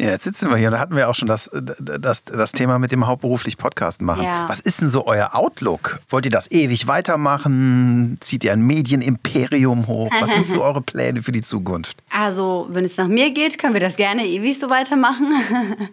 Ja, 0.01 0.09
jetzt 0.09 0.25
sitzen 0.25 0.49
wir 0.49 0.57
hier 0.57 0.69
und 0.69 0.73
da 0.73 0.81
hatten 0.81 0.97
wir 0.97 1.11
auch 1.11 1.15
schon 1.15 1.29
das, 1.29 1.51
das, 1.53 2.25
das 2.25 2.53
Thema 2.53 2.79
mit 2.79 2.91
dem 2.91 3.07
hauptberuflich 3.07 3.59
Podcast 3.59 4.01
machen. 4.01 4.25
Ja. 4.25 4.49
Was 4.49 4.59
ist 4.59 4.81
denn 4.81 4.89
so 4.89 5.07
euer 5.07 5.35
Outlook? 5.35 6.01
Wollt 6.09 6.25
ihr 6.25 6.31
das 6.31 6.51
ewig 6.51 6.87
weitermachen? 6.87 8.17
Zieht 8.21 8.43
ihr 8.45 8.53
ein 8.55 8.63
Medienimperium 8.63 9.87
hoch? 9.89 10.11
Was 10.19 10.31
sind 10.31 10.47
so 10.47 10.65
eure 10.65 10.81
Pläne 10.81 11.23
für 11.23 11.33
die 11.33 11.43
Zukunft? 11.43 11.99
Also, 12.09 12.67
wenn 12.71 12.87
es 12.87 12.97
nach 12.97 13.09
mir 13.09 13.31
geht, 13.31 13.59
können 13.59 13.75
wir 13.75 13.81
das 13.81 13.97
gerne 13.97 14.25
ewig 14.27 14.59
so 14.59 14.71
weitermachen. 14.71 15.35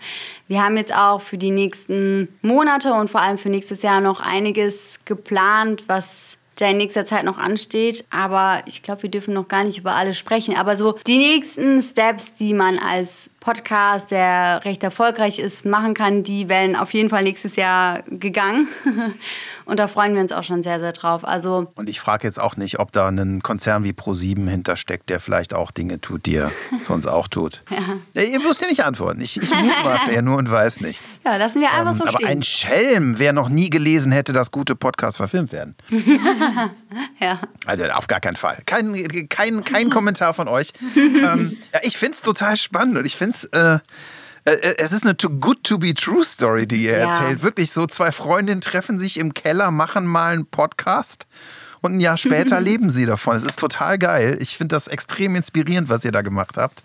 Wir 0.48 0.64
haben 0.64 0.78
jetzt 0.78 0.96
auch 0.96 1.20
für 1.20 1.38
die 1.38 1.52
nächsten 1.52 2.30
Monate 2.42 2.94
und 2.94 3.10
vor 3.10 3.22
allem 3.22 3.38
für 3.38 3.50
nächstes 3.50 3.82
Jahr 3.82 4.00
noch 4.00 4.22
einiges 4.22 4.98
geplant, 5.04 5.84
was 5.88 6.38
da 6.56 6.70
in 6.70 6.78
nächster 6.78 7.06
Zeit 7.06 7.26
noch 7.26 7.38
ansteht. 7.38 8.06
Aber 8.10 8.64
ich 8.66 8.82
glaube, 8.82 9.04
wir 9.04 9.12
dürfen 9.12 9.34
noch 9.34 9.48
gar 9.48 9.66
nicht 9.66 9.78
über 9.78 9.96
alles 9.96 10.18
sprechen. 10.18 10.56
Aber 10.56 10.78
so 10.78 10.98
die 11.06 11.18
nächsten 11.18 11.82
Steps, 11.82 12.34
die 12.36 12.54
man 12.54 12.80
als 12.80 13.30
Podcast, 13.40 14.12
der 14.12 14.66
recht 14.66 14.84
erfolgreich 14.84 15.40
ist, 15.40 15.66
machen 15.66 15.94
kann, 15.94 16.24
die 16.24 16.50
werden 16.50 16.76
auf 16.76 16.94
jeden 16.94 17.10
Fall 17.10 17.24
nächstes 17.24 17.56
Jahr 17.56 18.04
gegangen. 18.04 18.68
Und 19.66 19.80
da 19.80 19.88
freuen 19.88 20.16
wir 20.16 20.22
uns 20.22 20.32
auch 20.32 20.44
schon 20.44 20.64
sehr, 20.64 20.80
sehr 20.80 20.94
drauf. 20.94 21.26
Also 21.26 21.72
Und 21.76 21.90
ich 21.90 22.00
frage 22.00 22.26
jetzt 22.26 22.40
auch 22.40 22.58
nicht, 22.58 22.80
ob 22.80 22.92
da 22.92 23.08
ein 23.08 23.42
Konzern 23.44 23.84
wie 23.84 23.92
Pro7 23.92 24.50
hintersteckt, 24.50 25.10
der 25.10 25.20
vielleicht 25.20 25.54
auch 25.54 25.72
Dinge 25.72 26.02
tut, 26.02 26.26
die 26.26 26.36
er 26.36 26.52
sonst 26.84 27.06
auch 27.06 27.28
tut. 27.28 27.64
Ja. 27.70 27.78
Ja, 28.22 28.30
ihr 28.30 28.40
müsst 28.40 28.62
ja 28.62 28.68
nicht 28.68 28.84
antworten. 28.84 29.22
Ich, 29.22 29.38
ich 29.38 29.54
mutmaße 29.54 30.14
ja 30.14 30.22
nur 30.22 30.38
und 30.38 30.50
weiß 30.50 30.82
nichts. 30.82 31.20
Ja, 31.26 31.38
lassen 31.38 31.62
wir 31.62 31.72
einfach 31.72 31.92
ähm, 31.92 31.98
so 31.98 32.04
aber 32.04 32.12
stehen. 32.14 32.26
Aber 32.26 32.32
ein 32.32 32.44
Schelm, 32.44 33.20
wer 33.20 33.34
noch 33.34 33.50
nie 33.50 33.70
gelesen 33.70 34.12
hätte, 34.12 34.34
dass 34.34 34.52
gute 34.52 34.76
Podcasts 34.76 35.18
verfilmt 35.18 35.52
werden. 35.52 35.76
ja. 37.20 37.40
Also 37.66 37.86
auf 37.86 38.08
gar 38.08 38.20
keinen 38.20 38.38
Fall. 38.38 38.58
Kein, 38.66 38.94
kein, 39.30 39.64
kein 39.64 39.90
Kommentar 39.90 40.34
von 40.34 40.48
euch. 40.48 40.72
ähm, 40.96 41.58
ja, 41.74 41.80
ich 41.84 41.98
finde 41.98 42.14
es 42.14 42.22
total 42.22 42.58
spannend 42.58 42.98
und 42.98 43.06
ich 43.06 43.16
finde 43.16 43.27
es 43.30 43.46
äh, 43.46 43.80
äh, 44.48 44.76
es 44.78 44.94
ist 44.94 45.04
eine 45.04 45.18
too 45.18 45.30
good 45.30 45.64
to 45.64 45.78
be 45.78 45.94
true 45.94 46.24
Story, 46.24 46.66
die 46.66 46.86
ihr 46.86 46.98
ja. 46.98 47.12
erzählt. 47.12 47.44
Wirklich 47.44 47.72
so 47.72 47.86
zwei 47.86 48.12
Freundinnen 48.12 48.62
treffen 48.62 48.98
sich 48.98 49.18
im 49.18 49.34
Keller, 49.34 49.72
machen 49.72 50.06
mal 50.06 50.34
einen 50.34 50.46
Podcast 50.46 51.28
und 51.82 51.96
ein 51.96 52.00
Jahr 52.00 52.18
später 52.18 52.62
leben 52.62 52.90
sie 52.90 53.06
davon. 53.06 53.36
Es 53.36 53.44
ist 53.44 53.60
total 53.60 53.98
geil. 53.98 54.38
Ich 54.40 54.58
finde 54.58 54.76
das 54.76 54.88
extrem 54.88 55.36
inspirierend, 55.36 55.90
was 55.90 56.06
ihr 56.06 56.12
da 56.12 56.22
gemacht 56.22 56.58
habt. 56.58 56.84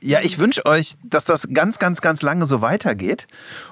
Ja, 0.00 0.20
ich 0.22 0.38
wünsche 0.38 0.64
euch, 0.64 0.94
dass 1.02 1.24
das 1.24 1.48
ganz, 1.52 1.78
ganz, 1.78 2.00
ganz 2.00 2.22
lange 2.22 2.46
so 2.46 2.60
weitergeht. 2.60 3.26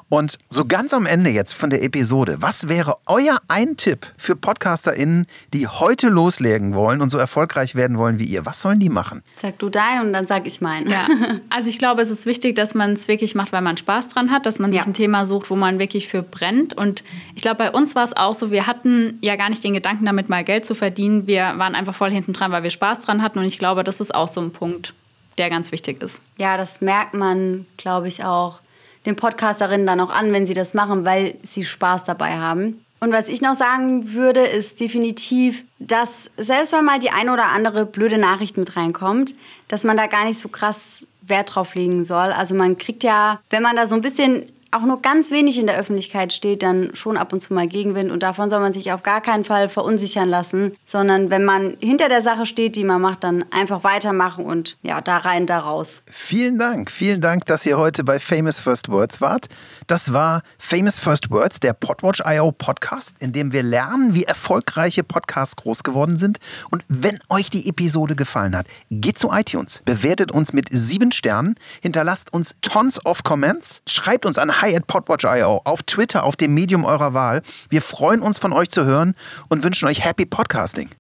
Und 0.09 0.39
so 0.49 0.65
ganz 0.65 0.95
am 0.95 1.05
Ende 1.05 1.31
jetzt 1.31 1.53
von 1.53 1.69
der 1.69 1.83
Episode, 1.83 2.37
was 2.39 2.69
wäre 2.69 2.97
euer 3.07 3.39
ein 3.49 3.77
Tipp 3.77 4.07
für 4.17 4.37
PodcasterInnen, 4.37 5.27
die 5.53 5.67
heute 5.67 6.09
loslegen 6.09 6.75
wollen 6.75 7.01
und 7.01 7.11
so 7.11 7.19
erfolgreich 7.19 7.75
werden 7.75 7.99
wollen 7.99 8.21
wie 8.21 8.25
ihr? 8.25 8.47
Was 8.47 8.61
sollen 8.61 8.79
die 8.79 8.89
machen? 8.89 9.25
Sag 9.35 9.59
du 9.59 9.69
deinen 9.69 10.07
und 10.07 10.13
dann 10.13 10.29
sag 10.29 10.47
ich 10.47 10.61
meinen. 10.61 10.91
Ja. 10.91 11.07
Also 11.49 11.69
ich 11.71 11.79
glaube, 11.79 12.03
es 12.03 12.11
ist 12.11 12.27
wichtig, 12.27 12.55
dass 12.57 12.75
man 12.75 12.93
es 12.93 13.09
wirklich 13.09 13.35
macht, 13.35 13.53
weil 13.53 13.63
man 13.63 13.77
Spaß 13.77 14.09
dran 14.09 14.31
hat, 14.31 14.47
dass 14.47 14.59
man 14.59 14.73
sich 14.73 14.81
ja. 14.81 14.87
ein 14.87 14.95
Thema 14.95 15.25
sucht, 15.25 15.49
wo 15.49 15.57
man 15.57 15.79
wirklich 15.79 16.07
für 16.09 16.23
brennt. 16.23 16.75
Und 16.75 17.03
ich 17.35 17.43
glaube, 17.43 17.57
bei 17.57 17.71
uns 17.71 17.95
war 17.95 18.05
es 18.05 18.17
auch 18.17 18.35
so, 18.35 18.51
wir 18.51 18.67
hatten 18.67 19.19
ja 19.23 19.37
gar 19.37 19.49
nicht 19.49 19.65
den 19.65 19.73
Gedanken, 19.73 20.05
damit 20.05 20.29
mal 20.29 20.45
Geld 20.45 20.65
zu 20.65 20.75
verdienen. 20.75 21.27
Wir 21.27 21.55
waren 21.57 21.75
einfach 21.75 21.95
voll 21.95 22.11
hinten 22.11 22.33
dran, 22.33 22.53
weil 22.53 22.63
wir 22.63 22.71
Spaß 22.71 23.01
dran 23.01 23.23
hatten. 23.23 23.39
Und 23.39 23.47
ich 23.47 23.59
glaube, 23.59 23.85
das 23.85 24.01
ist 24.01 24.15
auch 24.15 24.29
so 24.29 24.41
ein 24.41 24.53
Punkt 24.53 24.95
der 25.39 25.51
ganz 25.51 25.73
wichtig 25.73 26.03
ist. 26.03 26.21
Ja, 26.37 26.57
das 26.57 26.81
merkt 26.81 27.15
man, 27.15 27.67
glaube 27.77 28.09
ich, 28.09 28.25
auch 28.25 28.61
den 29.05 29.17
Podcasterinnen 29.17 29.87
dann 29.87 30.01
auch 30.01 30.11
an, 30.11 30.33
wenn 30.33 30.47
sie 30.47 30.55
das 30.55 30.75
machen, 30.75 31.05
weil 31.05 31.37
sie 31.49 31.65
Spaß 31.65 32.05
dabei 32.05 32.39
haben. 32.39 32.85
Und 32.99 33.13
was 33.13 33.29
ich 33.29 33.43
noch 33.43 33.57
sagen 33.57 34.15
würde, 34.15 34.41
ist 34.41 34.81
definitiv, 34.81 35.65
dass 35.79 36.31
selbst 36.37 36.73
wenn 36.73 36.85
mal 36.85 36.99
die 36.99 37.11
eine 37.11 37.33
oder 37.33 37.47
andere 37.47 37.85
blöde 37.85 38.19
Nachricht 38.19 38.57
mit 38.57 38.77
reinkommt, 38.77 39.35
dass 39.69 39.85
man 39.85 39.97
da 39.97 40.07
gar 40.07 40.25
nicht 40.25 40.41
so 40.41 40.49
krass 40.49 41.05
Wert 41.23 41.55
drauf 41.55 41.75
legen 41.75 42.05
soll. 42.05 42.33
Also 42.33 42.55
man 42.55 42.79
kriegt 42.79 43.03
ja, 43.03 43.41
wenn 43.51 43.63
man 43.63 43.77
da 43.77 43.87
so 43.87 43.95
ein 43.95 44.01
bisschen 44.01 44.45
auch 44.77 44.83
nur 44.83 45.01
ganz 45.01 45.31
wenig 45.31 45.59
in 45.59 45.67
der 45.67 45.79
Öffentlichkeit 45.79 46.33
steht, 46.33 46.63
dann 46.63 46.91
schon 46.95 47.17
ab 47.17 47.33
und 47.33 47.43
zu 47.43 47.55
mal 47.55 47.67
Gegenwind. 47.67 48.11
Und 48.11 48.23
davon 48.23 48.51
soll 48.51 48.61
man 48.61 48.73
sich 48.73 48.93
auf 48.93 49.03
gar 49.03 49.21
keinen 49.21 49.45
Fall 49.45 49.69
verunsichern 49.69 50.29
lassen, 50.29 50.73
sondern 50.85 51.31
wenn 51.31 51.45
man 51.45 51.77
hinter 51.81 52.09
der 52.09 52.23
Sache 52.23 52.47
steht, 52.47 52.77
die 52.77 52.85
man 52.85 53.01
macht, 53.01 53.25
dann 53.25 53.45
einfach 53.51 53.85
weitermachen 53.85 54.45
und 54.45 54.77
ja, 54.83 55.01
da 55.01 55.19
rein, 55.19 55.47
da 55.47 55.61
raus. 55.61 56.03
Vielen 56.11 56.59
Dank, 56.59 56.91
vielen 56.91 57.21
Dank, 57.21 57.47
dass 57.47 57.65
ihr 57.65 57.79
heute 57.79 58.05
bei 58.05 58.21
Famous 58.21 58.61
First 58.61 58.91
Words 58.91 59.21
wart. 59.21 59.47
Das 59.87 60.13
war 60.13 60.43
Famous 60.59 60.99
First 60.99 61.31
Words, 61.31 61.61
der 61.61 61.73
Podwatch.io 61.73 62.53
Podcast, 62.53 63.17
in 63.21 63.33
dem 63.33 63.53
wir 63.53 63.63
lernen, 63.63 64.15
wie 64.15 64.25
erfolgreiche 64.25 65.05
Podcasts 65.05 65.57
groß 65.57 65.85
geworden 65.85 66.17
sind. 66.17 66.39
Und 66.71 66.85
wenn 66.89 67.19
euch 67.29 67.51
die 67.51 67.69
Episode 67.69 68.15
gefallen 68.15 68.57
hat, 68.57 68.67
geht 68.91 69.19
zu 69.19 69.31
iTunes, 69.31 69.81
bewertet 69.85 70.33
uns 70.33 70.53
mit 70.53 70.69
sieben 70.71 71.13
Sternen, 71.13 71.55
hinterlasst 71.81 72.33
uns 72.33 72.57
tons 72.61 73.05
of 73.07 73.23
Comments, 73.23 73.83
schreibt 73.87 74.27
uns 74.27 74.39
an 74.39 74.61
hi 74.67 74.75
at 74.75 74.87
podwatch.io 74.87 75.61
auf 75.65 75.83
Twitter, 75.85 76.25
auf 76.25 76.35
dem 76.35 76.53
Medium 76.53 76.85
eurer 76.85 77.15
Wahl. 77.15 77.43
Wir 77.69 77.83
freuen 77.83 78.21
uns 78.21 78.39
von 78.39 78.53
euch 78.53 78.71
zu 78.71 78.85
hören 78.85 79.15
und 79.49 79.63
wünschen 79.63 79.87
euch 79.87 80.05
happy 80.05 80.27
Podcasting. 80.27 80.91